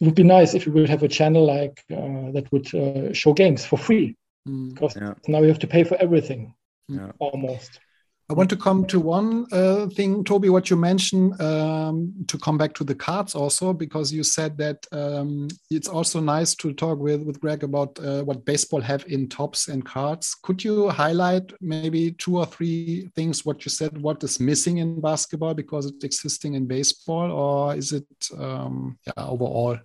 [0.00, 3.12] it would be nice if we would have a channel like uh, that would uh,
[3.12, 4.16] show games for free,
[4.48, 4.72] mm.
[4.72, 5.14] because yeah.
[5.26, 6.54] now you have to pay for everything,
[6.88, 7.10] yeah.
[7.18, 7.80] almost.
[8.30, 12.58] I want to come to one uh, thing, Tobi, what you mentioned, um, to come
[12.58, 16.98] back to the cards also, because you said that um, it's also nice to talk
[16.98, 20.36] with, with Greg about uh, what baseball have in Topps and cards.
[20.42, 25.00] Could you highlight maybe two or three things, what you said, what is missing in
[25.00, 29.78] basketball because it's existing in baseball, or is it um, yeah, overall?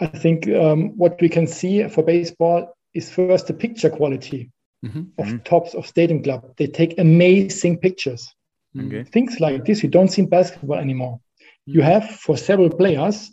[0.00, 4.50] I think um, what we can see for baseball is first the picture quality
[4.84, 5.02] mm-hmm.
[5.18, 5.78] of mm-hmm.
[5.78, 6.54] Of Stadium Club.
[6.56, 8.32] They take amazing pictures.
[8.78, 9.04] Okay.
[9.04, 11.20] Things like this you don't see in basketball anymore.
[11.40, 11.72] Mm-hmm.
[11.72, 13.32] You have for several players,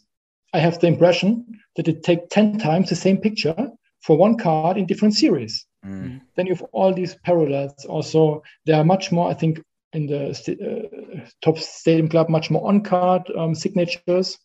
[0.53, 3.69] I have the impression that they take 10 times the same picture
[4.01, 5.65] for one card in different series.
[5.85, 6.21] Mm.
[6.35, 7.85] Then you have all these parallels.
[7.85, 9.61] Also, there are much more, I think,
[9.93, 14.37] in the uh, Topps Stadium Club, much more on card um, signatures.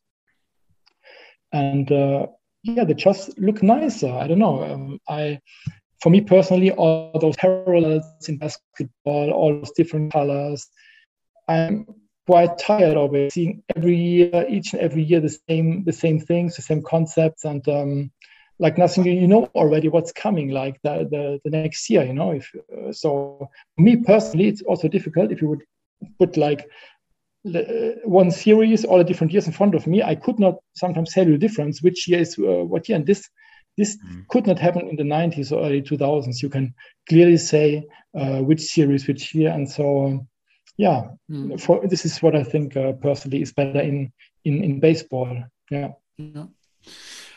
[1.52, 2.26] And uh,
[2.62, 4.10] yeah, they just look nicer.
[4.10, 4.62] I don't know.
[4.64, 5.40] Um, I,
[6.00, 10.66] for me personally, all those parallels in basketball, all those different colors,
[11.48, 11.86] I'm
[12.26, 13.32] quite tired of it.
[13.32, 17.44] Seeing every year, each and every year, the same, the same things, the same concepts,
[17.44, 18.10] and um,
[18.58, 22.32] like nothing you know already what's coming like the the, the next year you know
[22.32, 25.62] if uh, so me personally it's also difficult if you would
[26.18, 26.68] put like
[27.54, 27.60] uh,
[28.04, 31.26] one series all the different years in front of me i could not sometimes tell
[31.26, 33.28] you the difference which year is uh, what year and this
[33.78, 34.26] this mm.
[34.28, 36.74] could not happen in the 90s or early 2000s you can
[37.08, 37.86] clearly say
[38.18, 40.28] uh, which series which year and so um,
[40.76, 41.58] yeah mm.
[41.58, 44.12] for this is what i think uh, personally is better in
[44.44, 45.32] in in baseball
[45.70, 46.46] yeah, yeah.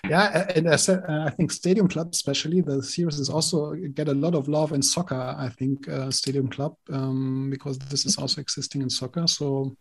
[0.10, 4.08] Yeah, and I, said, uh, I think Stadium Club, especially the series, is also get
[4.08, 5.36] a lot of love in soccer.
[5.38, 9.28] I think uh, Stadium Club um, because this is also existing in soccer.
[9.28, 9.78] So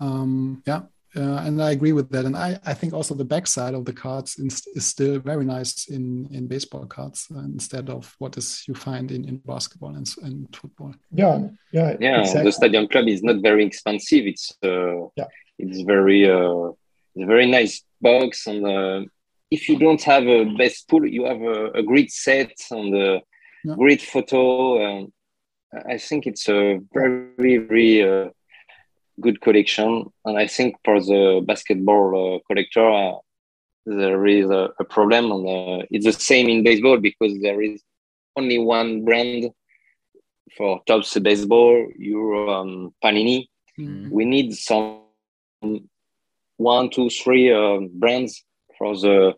[0.00, 0.82] um, yeah,
[1.16, 2.24] uh, and I agree with that.
[2.24, 5.88] And I, I think also the backside of the cards is, is still very nice
[5.88, 10.08] in, in baseball cards uh, instead of what is you find in, in basketball and,
[10.22, 10.94] and football.
[11.10, 12.20] Yeah, yeah, yeah.
[12.20, 12.44] Exactly.
[12.44, 14.26] The Stadium Club is not very expensive.
[14.26, 15.26] It's uh, yeah.
[15.58, 16.70] it's very uh,
[17.14, 19.08] it's a very nice box and
[19.50, 23.20] if you don't have a best pool, you have a, a great set and a
[23.64, 23.74] yeah.
[23.74, 24.98] great photo.
[24.98, 25.12] And
[25.88, 28.30] I think it's a very, very uh,
[29.20, 30.10] good collection.
[30.24, 33.14] And I think for the basketball uh, collector, uh,
[33.86, 35.32] there is a, a problem.
[35.32, 37.82] And uh, it's the same in baseball because there is
[38.36, 39.50] only one brand
[40.56, 43.48] for Topps baseball, Euro um, Panini.
[43.78, 44.10] Mm.
[44.10, 45.00] We need some
[46.56, 48.44] one, two, three uh, brands
[48.78, 49.34] for the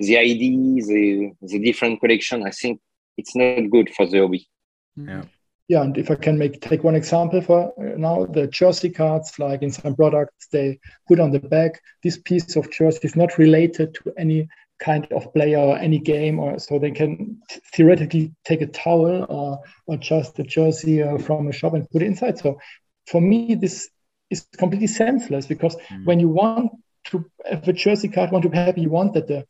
[0.00, 2.46] the ID, the the different collection.
[2.46, 2.80] I think
[3.16, 4.48] it's not good for the hobby.
[4.96, 5.24] Yeah.
[5.68, 9.38] Yeah, and if I can make take one example for uh, now, the jersey cards,
[9.38, 13.36] like in some products, they put on the back this piece of jersey is not
[13.36, 14.48] related to any
[14.80, 17.38] kind of player or any game, or so they can
[17.74, 22.02] theoretically take a towel or or just a jersey uh, from a shop and put
[22.02, 22.38] it inside.
[22.38, 22.58] So
[23.06, 23.90] for me, this
[24.30, 26.06] is completely senseless because mm.
[26.06, 26.72] when you want
[27.04, 29.44] to have a jersey card, want to be happy, you want that the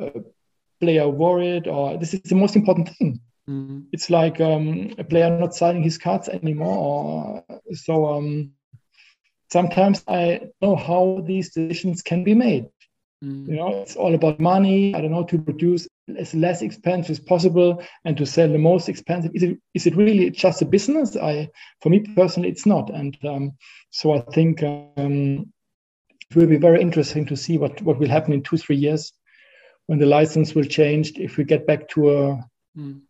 [0.00, 0.20] uh,
[0.80, 1.08] player
[1.40, 3.20] it, or this is the most important thing.
[3.48, 3.80] Mm-hmm.
[3.92, 7.44] It's like um, a player not signing his cards anymore.
[7.48, 8.52] Or, so um,
[9.50, 12.66] sometimes I know how these decisions can be made.
[13.24, 13.50] Mm-hmm.
[13.50, 14.94] You know, it's all about money.
[14.94, 18.88] I don't know to produce as less expensive as possible and to sell the most
[18.88, 19.32] expensive.
[19.34, 21.16] Is it is it really just a business?
[21.16, 21.48] I,
[21.80, 22.90] for me personally, it's not.
[22.90, 23.52] And um,
[23.90, 25.52] so I think um,
[26.30, 29.12] it will be very interesting to see what, what will happen in two, three years
[29.86, 31.12] when the license will change.
[31.16, 33.00] If we get back to a mm.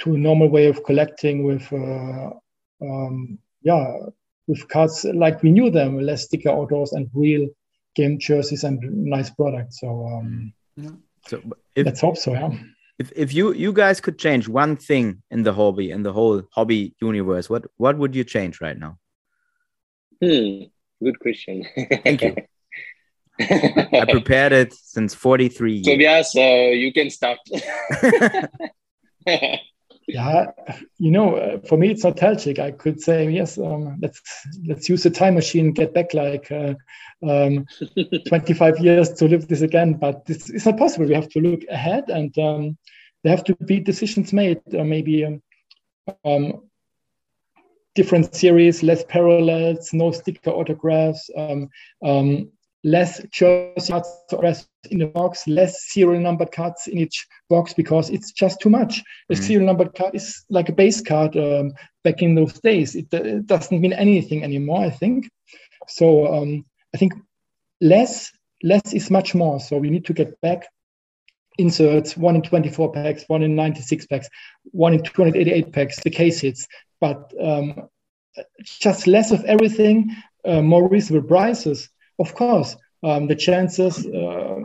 [0.00, 2.30] To a normal way of collecting with uh,
[2.82, 3.96] um, yeah
[4.46, 7.48] with cards like we knew them, less sticker autos and real
[7.94, 9.80] game jerseys and nice products.
[9.80, 10.90] So um, yeah.
[11.26, 11.42] so
[11.74, 12.32] if, let's hope so.
[12.32, 12.50] Yeah.
[12.98, 16.42] If, if you you guys could change one thing in the hobby in the whole
[16.52, 18.98] hobby universe, what what would you change right now?
[20.22, 20.64] Hmm,
[21.02, 21.64] good question.
[22.02, 22.36] Thank you.
[23.40, 25.86] I prepared it since 43 years.
[25.86, 26.40] Tobias, uh,
[26.74, 27.38] you can start.
[30.08, 30.46] yeah,
[30.98, 32.58] you know, uh, for me it's nostalgic.
[32.58, 33.58] I could say yes.
[33.58, 34.20] Um, let's
[34.66, 36.74] let's use the time machine, get back like uh,
[37.22, 37.66] um,
[38.28, 39.94] 25 years to live this again.
[39.94, 41.06] But this is not possible.
[41.06, 42.78] We have to look ahead, and um,
[43.22, 44.60] there have to be decisions made.
[44.74, 45.42] Uh, maybe um,
[46.24, 46.62] um,
[47.94, 51.28] different series, less parallels, no sticker autographs.
[51.36, 51.68] Um,
[52.02, 52.50] um,
[52.84, 58.32] less jersey cards in the box, less serial numbered cards in each box because it's
[58.32, 59.02] just too much.
[59.30, 59.42] A mm.
[59.42, 61.72] serial numbered card is like a base card um,
[62.04, 62.94] back in those days.
[62.94, 65.28] It, uh, it, doesn't mean anything anymore, I think.
[65.88, 66.64] So um,
[66.94, 67.14] I think
[67.80, 68.30] less
[68.62, 69.60] less is much more.
[69.60, 70.66] So we need to get back
[71.58, 74.28] inserts, one in 24 packs, one in 96 packs,
[74.70, 76.66] one in 288 packs, the case hits,
[77.00, 77.88] but um,
[78.64, 80.14] just less of everything,
[80.44, 81.88] uh, more reasonable prices
[82.18, 84.60] of course, um, the chances uh,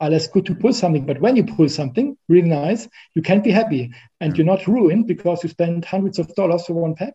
[0.00, 1.06] are less good to pull something.
[1.06, 5.06] But when you pull something really nice, you can be happy and you're not ruined
[5.06, 7.14] because you spend hundreds of dollars for one pack.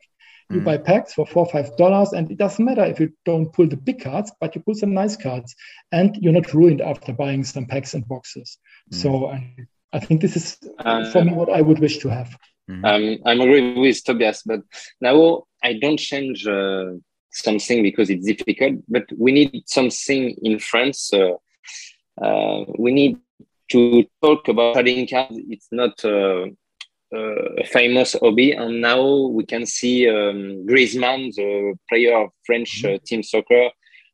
[0.50, 0.66] You mm.
[0.66, 3.68] buy packs for four or five dollars, and it doesn't matter if you don't pull
[3.68, 5.56] the big cards, but you pull some nice cards,
[5.94, 8.58] and you're not ruined after buying some packs and boxes.
[8.92, 8.96] Mm.
[9.02, 9.34] So
[9.94, 12.38] I think this is uh, for me what I would wish to have.
[12.70, 12.86] Mm-hmm.
[12.86, 14.62] Um, I'm agree with Tobias, but
[15.00, 16.94] now I don't change uh,
[17.32, 21.13] something because it's difficult, but we need something in France.
[21.13, 21.36] Uh,
[22.22, 23.17] uh, we need
[23.72, 25.38] to talk about trading cards.
[25.50, 26.48] It's not uh,
[27.13, 32.84] uh, a famous hobby, and now we can see um, Griezmann, the player of French
[32.84, 33.04] uh, mm-hmm.
[33.06, 33.70] team soccer,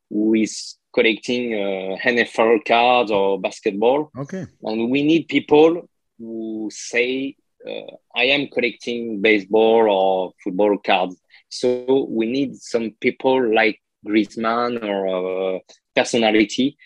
[0.09, 4.09] who is collecting uh, NFL cards or basketball.
[4.17, 4.45] Okay.
[4.63, 7.35] And we need people who say,
[7.67, 11.15] uh, I am collecting baseball or football cards.
[11.49, 15.59] So we need some people like Griezmann or uh,
[15.95, 16.77] personality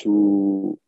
[0.00, 0.78] to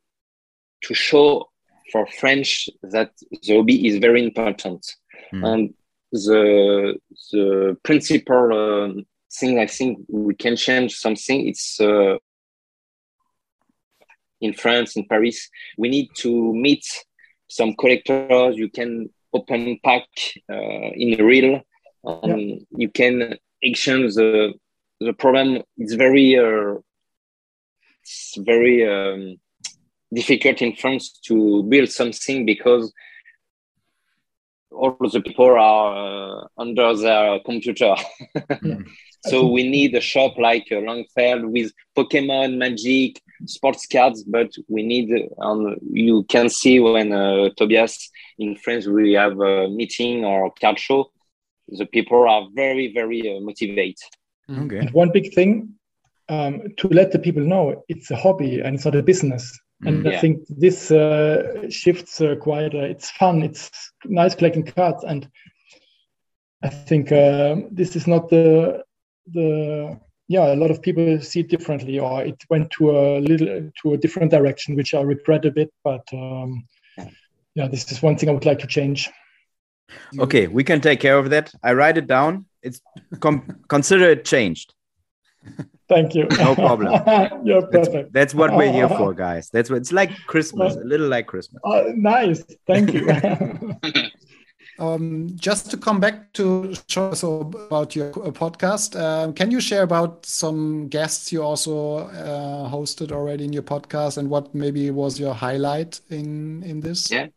[0.83, 1.49] to show
[1.93, 3.13] for French that
[3.43, 4.85] the hobby is very important.
[5.33, 5.47] Mm.
[5.47, 5.75] And
[6.13, 6.97] the
[7.33, 11.49] the principal uh, thing I think we can change something.
[11.49, 12.17] It's uh,
[14.41, 15.49] in France, in Paris.
[15.79, 16.85] We need to meet
[17.49, 18.57] some collectors.
[18.57, 20.07] You can open pack
[20.51, 21.63] uh, in real.
[22.07, 22.57] Um, Yeah.
[22.77, 24.55] You can exchange the
[25.01, 25.63] the problem.
[25.77, 26.77] It's very uh,
[28.03, 29.37] it's very um,
[30.13, 32.93] difficult in France to build something because
[34.71, 37.95] all the people are uh, under their computer.
[39.27, 44.83] so we need a shop like uh, Longfeld with Pokemon, Magic, sports cards, but we
[44.83, 50.53] need, um, you can see when uh, Tobias in France, we have a meeting or
[50.61, 51.11] card show,
[51.69, 53.97] the people are very, very uh, motivated.
[54.49, 54.79] Okay.
[54.79, 55.75] And one big thing
[56.29, 59.59] um, to let the people know it's a hobby and it's not a business.
[59.85, 60.09] And Mm.
[60.09, 60.21] I Yeah.
[60.21, 62.75] think this uh, shifts uh, quite.
[62.75, 63.43] Uh, it's fun.
[63.43, 63.71] It's
[64.05, 65.29] nice collecting cards, and
[66.63, 68.83] I think um this is not the
[69.35, 69.99] the
[70.29, 70.55] yeah.
[70.55, 73.99] A lot of people see it differently, or it went to a little to a
[73.99, 75.71] different direction, which I regret a bit.
[75.85, 76.67] But um,
[77.55, 79.11] yeah, this is one thing I would like to change.
[80.19, 81.53] Okay, we can take care of that.
[81.63, 82.47] I write it down.
[82.63, 82.81] It's
[83.21, 84.75] com- consider it changed.
[85.89, 86.27] Thank you.
[86.39, 86.93] No problem.
[87.45, 88.13] You're That's, perfect.
[88.13, 89.49] that's what we're here for, guys.
[89.51, 91.63] That's what it's like Christmas, a little like Christmas.
[91.65, 92.43] Oh, nice.
[92.67, 93.09] Thank you.
[94.79, 99.61] Um, just to come back to show so about your uh, podcast, um, can you
[99.61, 104.91] share about some guests you also uh, hosted already in your podcast and what maybe
[104.91, 107.11] was your highlight in in this?
[107.11, 107.29] Yeah.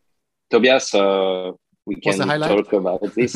[0.49, 1.51] Tobias, uh,
[1.89, 2.51] we can the highlight?
[2.55, 3.33] talk about this.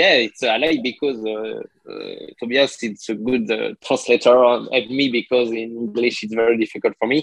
[0.00, 1.60] yeah, it's a highlight because uh,
[1.92, 6.56] uh, Tobias is a good uh, translator of of me because in English it's very
[6.64, 7.18] difficult for me.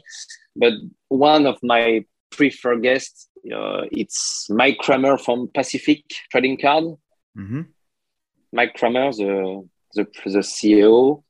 [0.55, 0.73] But
[1.09, 1.83] one of my
[2.37, 6.85] preferred guests, uh, it's Mike Cramer from Pacific Trading Card.
[7.35, 7.61] hmm
[8.57, 9.31] Mike Cramer, the
[9.95, 10.03] the,
[10.35, 11.23] the CEO,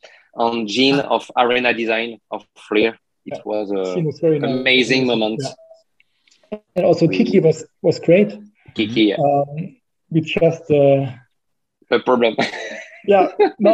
[0.43, 2.93] and Jean of Arena Design of Flair.
[3.25, 4.51] It was She an was very nice.
[4.51, 5.41] amazing moment.
[6.51, 6.60] Yeah.
[6.75, 8.29] And also Kiki was was great.
[8.78, 9.18] Kiki, yeah.
[9.28, 9.50] Um,
[10.12, 11.12] we just uh,
[11.92, 12.34] no problem.
[13.13, 13.28] yeah
[13.60, 13.74] no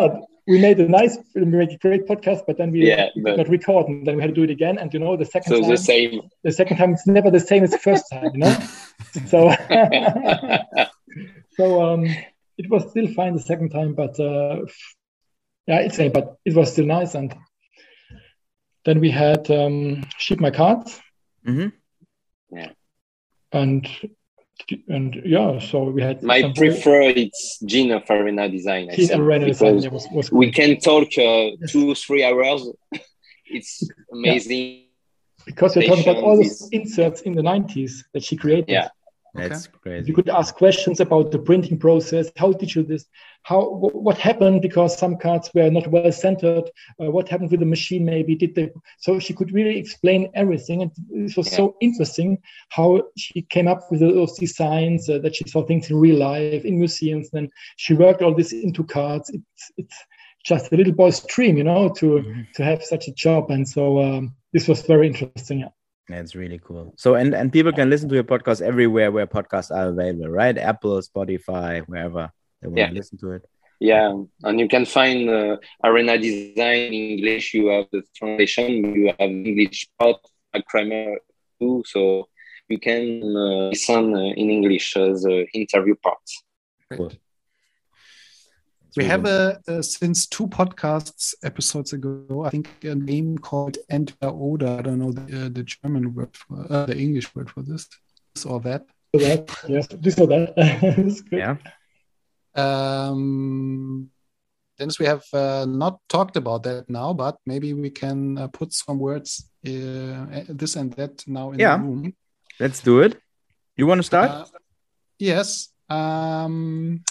[0.51, 3.37] we made a nice we made a great podcast, but then we, Yeah, we but-
[3.37, 4.77] not record and then we had to do it again.
[4.77, 6.11] And you know the second so time the same.
[6.43, 8.55] the second time it's never the same as the first time, you know.
[9.31, 9.39] so
[11.57, 12.03] so um,
[12.57, 14.57] it was still fine the second time, but uh,
[15.69, 17.15] yeah, it's a but it was still nice.
[17.15, 17.33] And
[18.85, 20.99] then we had um, ship my cards
[21.47, 21.69] Mm-hmm.
[22.57, 22.71] Yeah.
[23.51, 23.85] and
[24.87, 28.89] and yeah, so we had My some- prefer it's Jean of Arena Design.
[28.91, 32.67] I Jean think, design because was, was we can talk uh, two three hours.
[33.45, 34.85] it's amazing.
[35.45, 38.69] because you're talking about all Stations inserts in the 90s that she created.
[38.69, 38.87] Yeah.
[39.33, 40.07] That's crazy.
[40.07, 42.31] You could ask questions about the printing process.
[42.37, 43.05] How did you this?
[43.43, 46.69] How wh- what happened because some cards were not well centered?
[47.01, 48.05] Uh, what happened with the machine?
[48.05, 48.69] Maybe did they?
[48.99, 52.37] So she could really explain everything, and it was so interesting
[52.69, 56.63] how she came up with those designs uh, that she saw things in real life
[56.63, 57.29] in museums.
[57.31, 59.29] Then she worked all this into cards.
[59.31, 59.97] It's it's
[60.45, 62.51] just a little boy's dream, you know, to Mhm.
[62.53, 63.49] to have such a job.
[63.49, 65.59] And so um, this was very interesting.
[65.61, 65.69] Yeah.
[66.09, 66.93] That's really cool.
[66.97, 70.57] So and and people can listen to your podcast everywhere where podcasts are available, right?
[70.57, 72.29] Apple, Spotify, wherever
[72.61, 72.87] they want Yeah.
[72.89, 73.41] to listen to it.
[73.79, 74.13] Yeah,
[74.43, 77.53] and you can find uh, Arena Design in English.
[77.53, 78.95] You have the translation.
[78.95, 80.17] You have English part,
[80.53, 81.17] like Cramer
[81.59, 81.83] too.
[81.85, 82.27] So
[82.69, 86.43] you can uh, listen uh, in English as uh, interview parts.
[86.93, 87.11] Cool.
[88.95, 93.37] We It's have really- a, uh since two podcasts episodes ago, I think a name
[93.39, 94.67] called Entweder oder.
[94.79, 97.87] I don't know the, uh, the German word for uh, the English word for this,
[98.35, 98.85] this or that.
[99.13, 100.53] That, yes, this or that.
[101.31, 101.57] Yeah.
[102.55, 104.09] Um,
[104.77, 108.73] Dennis, we have uh, not talked about that now, but maybe we can uh, put
[108.73, 111.77] some words, uh, this and that now in Yeah.
[111.77, 112.13] the room.
[112.59, 113.19] Let's do it.
[113.77, 114.29] You want to start?
[114.31, 114.45] Uh,
[115.19, 115.69] yes.
[115.89, 117.03] Um,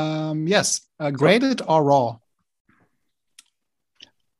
[0.00, 0.68] um, yes.
[1.00, 2.08] Uh, graded or raw?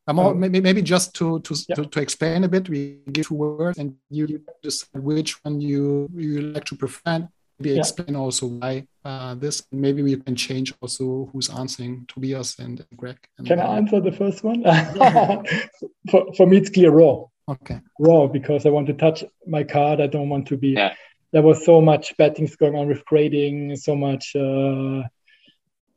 [0.08, 1.76] Um, or Um, maybe, maybe just to to, yeah.
[1.76, 2.80] to to explain a bit, we
[3.12, 4.24] give two words, and you
[4.62, 7.28] decide which one you you like to prefer.
[7.58, 7.80] maybe Yeah.
[7.80, 9.56] explain also why uh, this.
[9.72, 13.18] Maybe we can change also who's answering Tobias and Greg.
[13.38, 14.60] And, Can I answer the first one?
[16.10, 17.16] for, for me, it's clear raw.
[17.48, 17.78] Okay.
[17.98, 20.00] raw because I want to touch my card.
[20.00, 20.70] I don't want to be.
[20.80, 20.92] Yeah.
[21.32, 25.02] There was so much bad things going on with grading, so much, uh,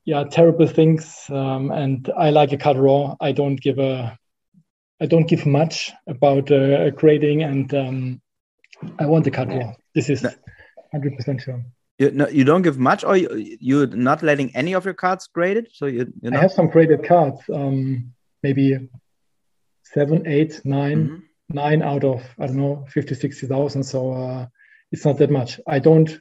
[0.10, 1.26] yeah, terrible things.
[1.30, 3.16] Um, and I like a card raw.
[3.22, 4.18] I don't give a,
[5.00, 8.22] I don't give much about uh, grading, and um,
[8.98, 9.74] I want the card raw.
[9.94, 10.26] This is
[10.92, 11.64] hundred percent sure.
[12.00, 15.28] You, no, you don't give much, or you, you're not letting any of your cards
[15.28, 15.70] graded.
[15.74, 18.90] So you, you I have some graded cards, um, maybe
[19.84, 21.00] seven, eight, nine.
[21.08, 21.22] Mhm.
[21.52, 24.46] nine out of I don't know 50 60,000 so uh,
[24.92, 26.12] it's not that much I don't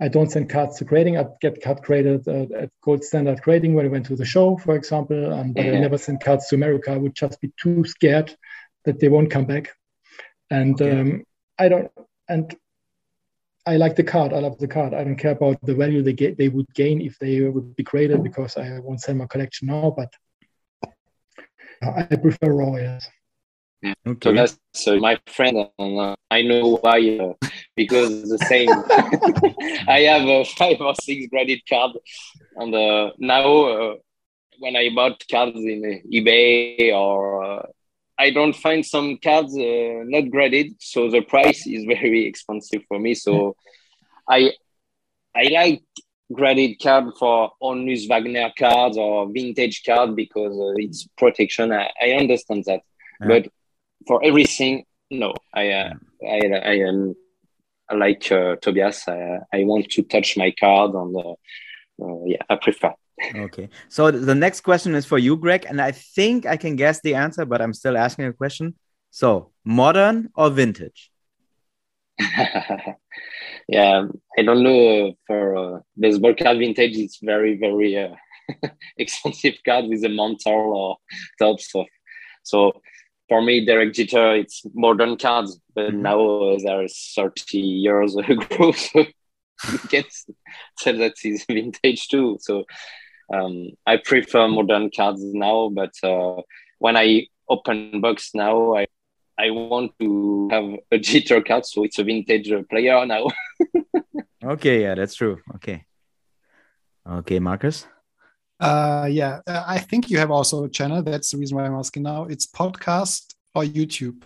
[0.00, 3.74] I don't send cards to grading I get card graded uh, at gold standard grading
[3.74, 5.80] when I went to the show for example um, but I Mhm.
[5.80, 8.34] never send cards to America I would just be too scared
[8.84, 9.70] that they won't come back
[10.50, 11.00] and Okay.
[11.00, 11.24] um,
[11.58, 11.90] I don't
[12.28, 12.56] and
[13.66, 16.12] I like the card I love the card I don't care about the value they
[16.12, 19.68] get they would gain if they would be graded because I won't sell my collection
[19.68, 20.10] now but
[21.82, 23.08] I prefer raw yes
[24.22, 24.34] So Okay.
[24.34, 26.98] that's uh, my friend, uh, I know why.
[27.20, 27.34] Uh,
[27.78, 28.84] because the same,
[29.88, 31.92] I have a five or six graded card,
[32.56, 33.94] and uh, now uh,
[34.60, 37.62] when I bought cards in eBay or uh,
[38.18, 42.98] I don't find some cards uh, not graded, so the price is very expensive for
[42.98, 43.14] me.
[43.14, 43.56] So
[44.28, 44.52] I
[45.36, 45.82] I like
[46.32, 51.72] graded card for Honus Wagner cards or vintage card because uh, it's protection.
[51.72, 52.80] I, I understand that,
[53.20, 53.28] Yeah.
[53.28, 53.48] but
[54.06, 55.32] for everything, no.
[55.54, 55.94] I uh,
[56.26, 56.40] I
[56.72, 57.14] I am
[57.94, 59.08] like uh, Tobias.
[59.08, 61.34] I, I want to touch my card and uh,
[62.02, 62.94] uh, yeah, I prefer.
[63.34, 63.68] Okay.
[63.88, 67.14] So the next question is for you, Greg, and I think I can guess the
[67.14, 68.74] answer, but I'm still asking a question.
[69.10, 71.10] So, modern or vintage?
[73.68, 74.04] yeah,
[74.38, 76.96] I don't know for uh, baseball card vintage.
[76.96, 78.14] It's very very uh,
[78.98, 80.96] expensive card with a Mantle or
[81.38, 81.86] Topps of.
[82.42, 82.80] So
[83.28, 86.00] for me, Derek Jeter, it's modern cards, but Mhm.
[86.02, 89.04] now uh, there's 30 years ago, so
[89.72, 90.04] you can
[90.78, 92.38] say that it's vintage too.
[92.40, 92.64] So
[93.32, 96.42] um, I prefer modern cards now, but uh,
[96.78, 98.86] when I open box now, I
[99.40, 103.26] I want to have a Jeter card, so it's a vintage uh, player now.
[104.44, 105.40] Okay, yeah, that's true.
[105.56, 105.84] Okay.
[107.04, 107.86] Okay, Marcus.
[108.60, 111.02] Uh, yeah, uh, I think you have also a channel.
[111.02, 112.24] That's the reason why I'm asking now.
[112.24, 114.22] It's podcast or YouTube.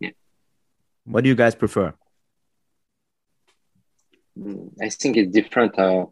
[0.00, 0.10] Yeah.
[1.04, 1.92] What do you guys prefer?
[4.38, 5.78] Mm, I think it's different.
[5.78, 6.06] Uh,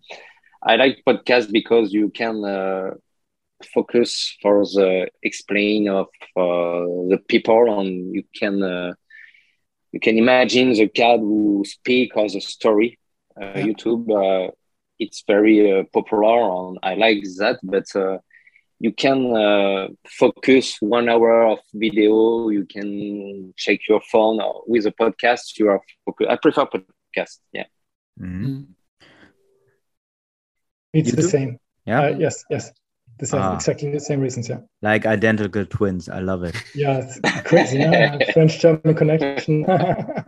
[0.63, 2.91] I like podcast because you can uh,
[3.73, 6.07] focus for the explain of
[6.37, 8.93] uh, the people, and you can uh,
[9.93, 12.99] you can imagine the card who speak or the story.
[13.41, 13.67] Uh, Yeah.
[13.67, 14.51] YouTube, uh,
[14.99, 17.59] it's very uh, popular, and I like that.
[17.63, 18.19] But uh,
[18.79, 22.49] you can uh, focus one hour of video.
[22.51, 25.59] You can check your phone or with a podcast.
[25.59, 26.27] You are focus.
[26.31, 27.39] I prefer podcast.
[27.53, 27.65] Yeah.
[28.21, 28.45] Mhm.
[28.45, 28.67] Mm.
[30.93, 31.29] it's You the do?
[31.29, 32.73] same Yeah, Uh, yes yes
[33.19, 33.55] the same Ah.
[33.55, 36.09] exactly the same reasons yeah like identical twins.
[36.09, 36.55] I love it.
[36.75, 37.79] Yeah, it's crazy.
[37.79, 38.19] yeah?
[38.33, 39.65] French German connection.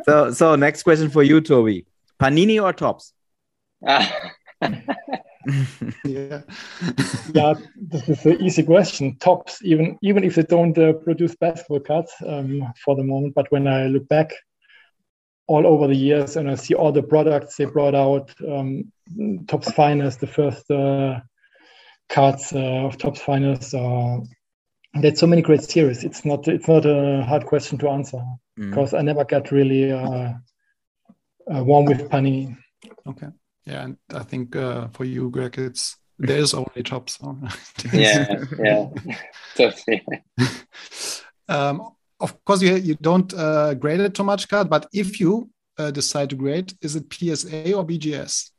[0.05, 1.85] So, so next question for you, Tobi.
[2.21, 3.13] Panini or Topps?
[6.05, 6.43] Yeah.
[7.33, 9.17] yeah, this is an easy question.
[9.19, 13.51] Topps, even even if they don't uh, produce basketball cards um, for the moment, but
[13.51, 14.33] when I look back
[15.47, 18.93] all over the years and I see all the products they brought out, um,
[19.47, 21.21] Topps Finest, the first uh,
[22.11, 24.19] cards uh, of Topps Finest, uh,
[25.01, 26.05] there's so many great series.
[26.05, 28.21] It's not it's not a hard question to answer
[28.59, 28.71] Mm.
[28.71, 30.33] because I never got really uh,
[31.47, 32.57] uh, warm with Panini.
[33.07, 33.29] Okay.
[33.69, 37.11] Yeah, and I think uh, for you, Greg, it's there's only top.
[37.11, 37.39] So
[37.93, 38.89] yeah, yeah.
[39.57, 40.03] Totally.
[41.49, 45.51] um, of course, you you don't uh, grade it too much card, but if you
[45.79, 48.51] uh, decide to grade, is it PSA or BGS?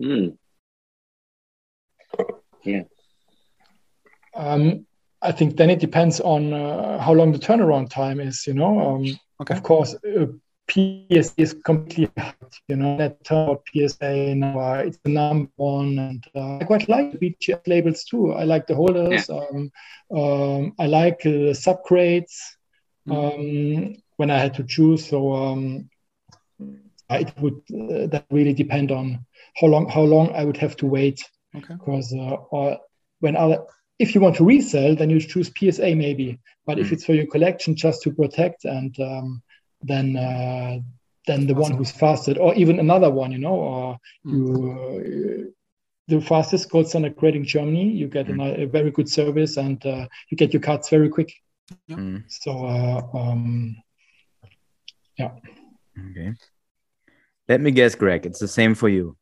[0.00, 0.36] Mm.
[4.34, 4.86] Um,
[5.22, 8.46] I think then it depends on uh, how long the turnaround time is.
[8.46, 9.54] You know, um, Okay.
[9.54, 10.26] of course, uh,
[10.68, 12.08] PSA is completely.
[12.68, 16.88] You know, that turnout PSA now uh, it's the number one, and uh, I quite
[16.88, 18.32] like the BGS labels too.
[18.32, 19.28] I like the holders.
[19.30, 19.70] Um,
[20.16, 22.34] um, I like uh, subgrades.
[23.10, 25.88] Um, when I had to choose, so um,
[27.10, 29.24] it would uh, that really depend on
[29.60, 31.22] how long how long I would have to wait
[31.56, 31.74] Okay.
[31.78, 32.78] because uh, or
[33.20, 33.58] when other
[33.98, 36.92] if you want to resell then you choose psa maybe but if Mm.
[36.92, 38.94] it's for your collection just to protect and
[39.86, 40.78] then uh,
[41.26, 44.32] than the one who's fastest, or even another one, you know, or Mm.
[44.32, 44.70] you.
[44.70, 45.50] Uh,
[46.08, 48.40] the fastest gold standard grade in Germany, you get Mm.
[48.40, 51.32] a, a very good service and uh, you get your cards very quick.
[51.90, 53.76] Mm, So, uh, um,
[55.18, 56.32] okay.
[57.48, 58.26] Let me guess, Greg.
[58.26, 59.16] It's the same for you.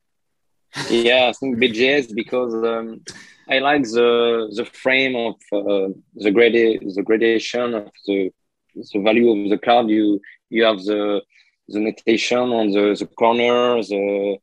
[0.90, 3.00] yeah, I think BGS because um,
[3.48, 8.30] I like the the frame of uh, the grade the gradation of the
[8.92, 9.88] the value of the card.
[9.88, 10.20] You
[10.54, 11.22] you have the
[11.72, 14.36] the notation on the, the corner, the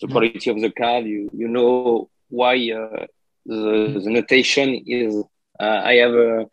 [0.00, 1.04] the quality of the card.
[1.06, 3.06] You you know why uh,
[3.46, 5.12] the the notation is.
[5.60, 6.46] Uh, I have a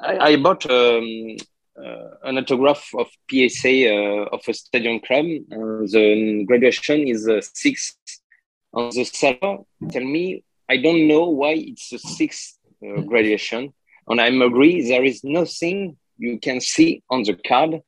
[0.00, 1.36] I, I bought um,
[1.84, 5.26] uh, an autograph of PSA uh, of a stadium club.
[5.52, 7.96] Uh, the graduation is uh, six
[8.72, 9.58] on the seller
[9.90, 13.72] tell me I don't know why it's a sixth uh, graduation,
[14.08, 17.80] and I'm agree there is nothing you can see on the card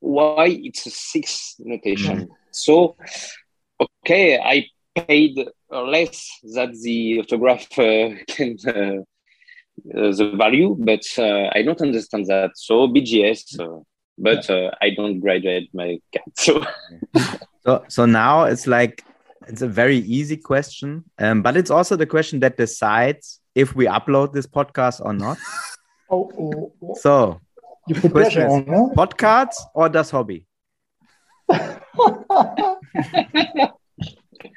[0.00, 2.28] why it's a six notation.
[2.50, 2.96] So,
[4.04, 5.38] okay, I paid
[5.72, 9.02] uh, less than the autograph uh, can uh,
[9.96, 12.50] uh, the value, but uh, I don't understand that.
[12.56, 13.60] So BGS.
[13.60, 13.82] Uh,
[14.22, 16.36] but uh, I don't graduate my card.
[16.36, 16.62] So
[17.64, 19.04] So so now it's like
[19.46, 23.86] it's a very easy question, um, but it's also the question that decides if we
[23.86, 25.38] upload this podcast or not.
[26.10, 27.40] oh, oh, oh, So
[27.88, 28.92] you put pressure on, no?
[28.96, 30.46] podcasts or das Hobby?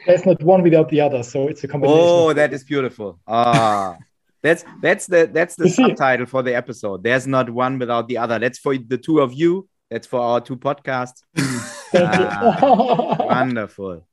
[0.05, 1.99] There's not one without the other, so it's a combination.
[2.01, 3.19] Oh, that is beautiful.
[3.27, 3.97] Ah,
[4.41, 7.03] that's that's the that's the subtitle for the episode.
[7.03, 8.39] There's not one without the other.
[8.39, 9.67] That's for the two of you.
[9.89, 11.23] That's for our two podcasts.
[11.35, 13.25] Thank you.
[13.25, 14.07] Wonderful.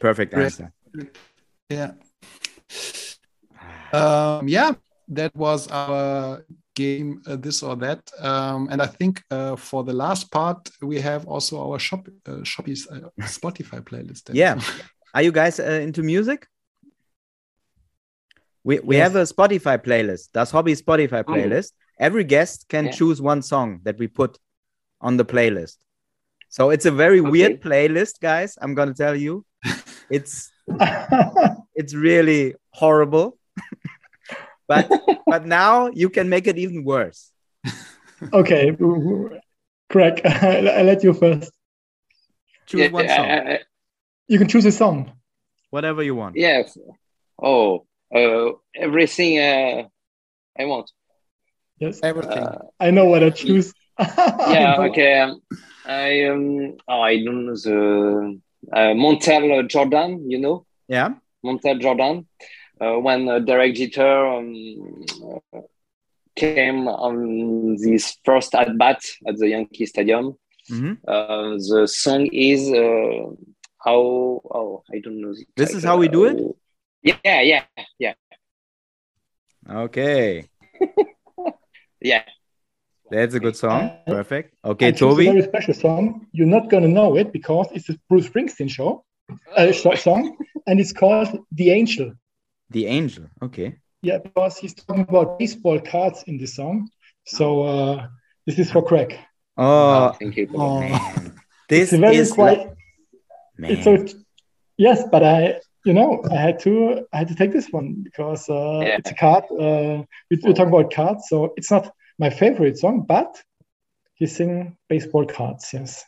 [0.00, 0.72] Perfect answer.
[1.68, 1.92] Yeah.
[3.92, 4.72] Um, yeah,
[5.08, 6.44] that was our
[6.74, 8.00] game, uh, this or that.
[8.20, 12.42] Um, and I think uh, for the last part, we have also our shop, uh,
[12.42, 14.24] Shoppies uh, Spotify playlist.
[14.24, 14.36] there.
[14.36, 14.60] Yeah.
[15.14, 16.46] Are you guys uh, into music?
[18.64, 19.02] We we Yes.
[19.12, 20.32] have a Spotify playlist.
[20.32, 21.32] Das Hobby Spotify Oh.
[21.32, 21.72] playlist.
[21.98, 22.92] Every guest can Yeah.
[22.92, 24.38] choose one song that we put
[25.00, 25.76] on the playlist.
[26.48, 28.56] So it's a very weird playlist, guys.
[28.60, 29.44] I'm gonna tell you,
[30.10, 30.50] it's
[31.74, 33.36] it's really horrible.
[34.68, 34.90] But
[35.26, 37.30] but now you can make it even worse.
[38.32, 38.70] okay,
[39.90, 41.52] Greg, I let you first.
[42.66, 43.60] Choose yeah, one song, I- I-
[44.28, 45.12] You can choose a song.
[45.70, 46.36] whatever you want.
[46.36, 46.78] yes
[47.42, 47.84] Oh,
[48.14, 49.82] uh, everything uh,
[50.58, 50.90] I want.
[51.78, 52.44] Yes, Everything.
[52.46, 53.74] Uh, I know what I choose.
[53.98, 55.18] yeah, okay.
[55.18, 55.42] Um,
[55.84, 58.40] I um, oh, I don't know the
[58.72, 60.30] uh, Montell Jordan.
[60.30, 61.14] You know Yeah.
[61.44, 62.26] Montell Jordan.
[62.80, 65.04] Uh, when uh, Derek Jeter um,
[65.54, 65.60] uh,
[66.36, 70.34] came on this first at bat at the Yankee Stadium,
[70.70, 70.96] Mhm.
[71.06, 73.30] uh, the song is uh,
[73.84, 74.00] how
[74.58, 75.32] oh I don't know.
[75.34, 75.90] the This is title.
[75.90, 76.36] how we do it?
[77.24, 77.64] Yeah, yeah,
[77.98, 78.14] yeah,
[79.70, 80.48] Okay.
[82.00, 82.24] yeah.
[83.10, 83.90] That's a good song.
[84.06, 84.54] Perfect.
[84.64, 85.24] Okay, I choose a Tobi.
[85.26, 86.26] very special song.
[86.32, 89.04] You're not gonna know it because it's a Bruce Springsteen show,
[89.56, 92.12] uh, song, and it's called "The Angel."
[92.74, 93.24] The Angel.
[93.40, 93.76] Okay.
[94.02, 96.88] Yeah, because he's talking about baseball cards in the song.
[97.24, 98.06] So uh,
[98.46, 99.16] this is for Greg.
[99.56, 100.48] Oh, thank you.
[100.54, 100.80] Oh.
[100.80, 101.32] man.
[101.70, 102.58] This It's a very is quite.
[102.58, 102.76] like-
[103.72, 104.08] It's man.
[104.08, 104.18] so.
[104.76, 108.42] Yes, but I, you know, I had to, I had to take this one because
[108.50, 108.98] uh, Yeah.
[108.98, 109.44] it's a card.
[109.50, 111.84] Uh, we, we're talking about cards, so it's not
[112.18, 113.30] my favorite song, but
[114.18, 115.64] he's singing baseball cards.
[115.72, 116.04] Yes.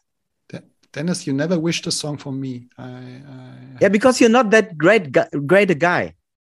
[0.93, 2.69] Dennis, you never wished a song for me.
[2.79, 3.55] I, I...
[3.83, 6.15] Yeah, because you're not that great, gu- great a guy.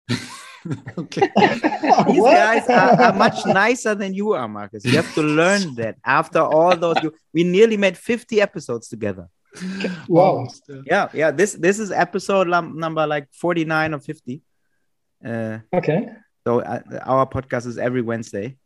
[0.97, 1.29] okay.
[1.37, 2.33] These What?
[2.35, 4.85] guys are, are much nicer than you are, Marcus.
[4.85, 5.95] You have to learn that.
[6.05, 9.27] After all those, you, we nearly made 50 episodes together.
[10.07, 10.47] Wow.
[10.69, 10.81] Yeah.
[10.85, 11.31] Yeah, yeah.
[11.31, 14.41] This this is episode number like 49 or 50.
[15.25, 16.07] Uh, Okay.
[16.47, 18.57] so uh, our podcast is every Wednesday.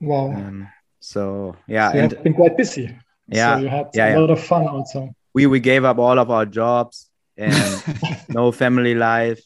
[0.00, 0.30] Wow.
[0.32, 0.68] Um,
[1.00, 2.96] so yeah, you and have been quite busy.
[3.28, 4.18] yeah, So you had yeah, a yeah.
[4.18, 5.10] lot of fun also.
[5.34, 7.82] we we gave up all of our jobs and
[8.28, 9.42] no family life.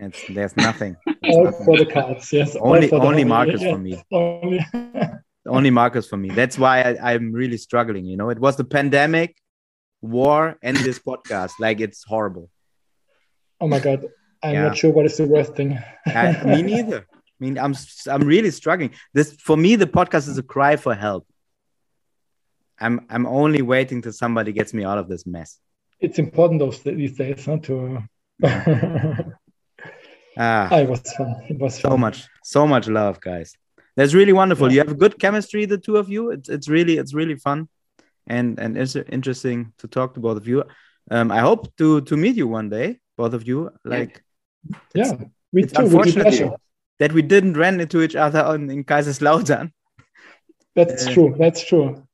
[0.00, 0.96] And there's nothing.
[1.22, 1.64] There's nothing.
[1.64, 2.32] for the cards.
[2.32, 2.56] Yes.
[2.56, 4.02] Only only Marcus for me.
[4.12, 4.60] Only.
[5.46, 6.28] Only Marcus for me.
[6.30, 8.04] That's why I, I'm really struggling.
[8.06, 9.36] You know, it was the pandemic,
[10.00, 11.52] war, and this podcast.
[11.58, 12.48] Like it's horrible.
[13.60, 14.06] oh my God.
[14.44, 14.62] I'm Yeah.
[14.68, 15.78] not sure what is the worst thing.
[16.06, 17.06] I, me neither.
[17.12, 17.74] I mean, I'm
[18.06, 18.90] I'm really struggling.
[19.14, 21.26] This for me, the podcast is a cry for help.
[22.80, 25.58] I'm I'm only waiting till somebody gets me out of this mess.
[26.00, 27.98] it's important those these days huh, to.
[30.38, 31.34] Ah, Ah, it was fun.
[31.50, 33.52] It was so much, so much love, guys.
[33.96, 34.72] that's really wonderful.
[34.72, 36.30] You have good chemistry, the two of you.
[36.30, 37.68] It's it's really it's really fun,
[38.26, 40.64] and and it's interesting to talk to both of you.
[41.10, 43.70] Um, I hope to to meet you one day, both of you.
[43.84, 44.22] Like,
[44.94, 45.12] Yeah,
[45.52, 45.82] we it's too.
[45.84, 46.54] With unfortunate
[46.98, 49.70] that we didn't run into each other on, in Kaiserslautern.
[50.74, 51.34] That's Uh, true.
[51.38, 52.06] That's true.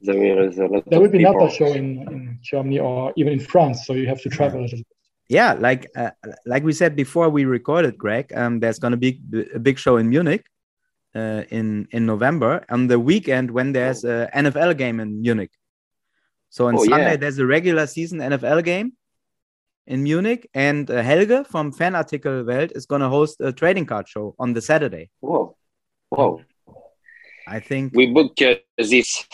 [0.00, 1.36] There is a lot There will be people.
[1.36, 4.62] another show in, in Germany or even in France, so you have to travel a
[4.62, 4.86] little bit.
[5.30, 6.10] Yeah, like uh,
[6.44, 8.32] like we said before we recorded, Greg.
[8.34, 9.20] Um, there's gonna be
[9.54, 10.44] a big show in Munich,
[11.14, 15.52] uh, in in November on the weekend when there's a NFL game in Munich.
[16.50, 17.16] So on Oh, Sunday yeah.
[17.22, 18.88] there's a regular season NFL game
[19.86, 24.34] in Munich, and uh, Helge from Fanartikel Welt is gonna host a trading card show
[24.38, 25.10] on the Saturday.
[25.20, 25.56] Whoa,
[26.08, 26.42] whoa!
[27.46, 29.26] I think We book uh, this.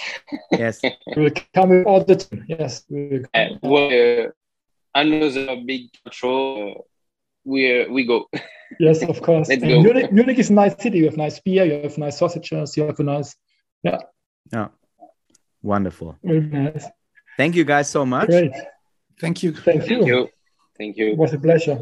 [0.52, 0.80] yes.
[1.16, 2.44] We will come with all the time.
[2.48, 2.84] Yes.
[2.90, 4.28] We will Uh, well, uh,
[4.96, 6.70] another big show.
[6.70, 6.74] Uh,
[7.44, 8.26] we uh, we go.
[8.80, 9.48] Yes, of course.
[9.48, 9.80] Let's go.
[9.80, 10.98] Munich, Munich is a nice city.
[10.98, 13.36] You have nice beer, you have nice sausages, you have a nice,
[13.84, 14.00] yeah,
[14.52, 14.68] Yeah,
[15.62, 16.18] wonderful.
[16.24, 16.84] very nice.
[17.36, 18.26] Thank you guys so much.
[18.26, 18.50] Great.
[19.20, 19.52] Thank you.
[19.52, 19.98] Thank you.
[19.98, 20.28] Thank you.
[20.76, 21.78] Thank It was a pleasure.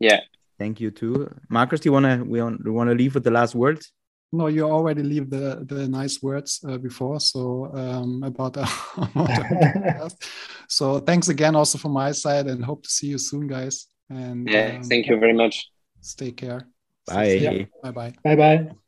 [0.00, 0.20] Yeah.
[0.58, 1.80] Thank you too, Marcus.
[1.80, 3.92] Do you wanna we want, do wanna leave with the last words?
[4.34, 7.20] No, you already leave the the nice words uh, before.
[7.20, 10.16] So um, about our podcast.
[10.68, 13.86] So thanks again also from my side, and hope to see you soon, guys.
[14.10, 14.76] And Yeah.
[14.76, 15.70] um, Thank you very much.
[16.00, 16.68] Stay care.
[17.06, 17.68] Bye.
[17.82, 18.12] Bye bye.
[18.24, 18.83] Bye bye.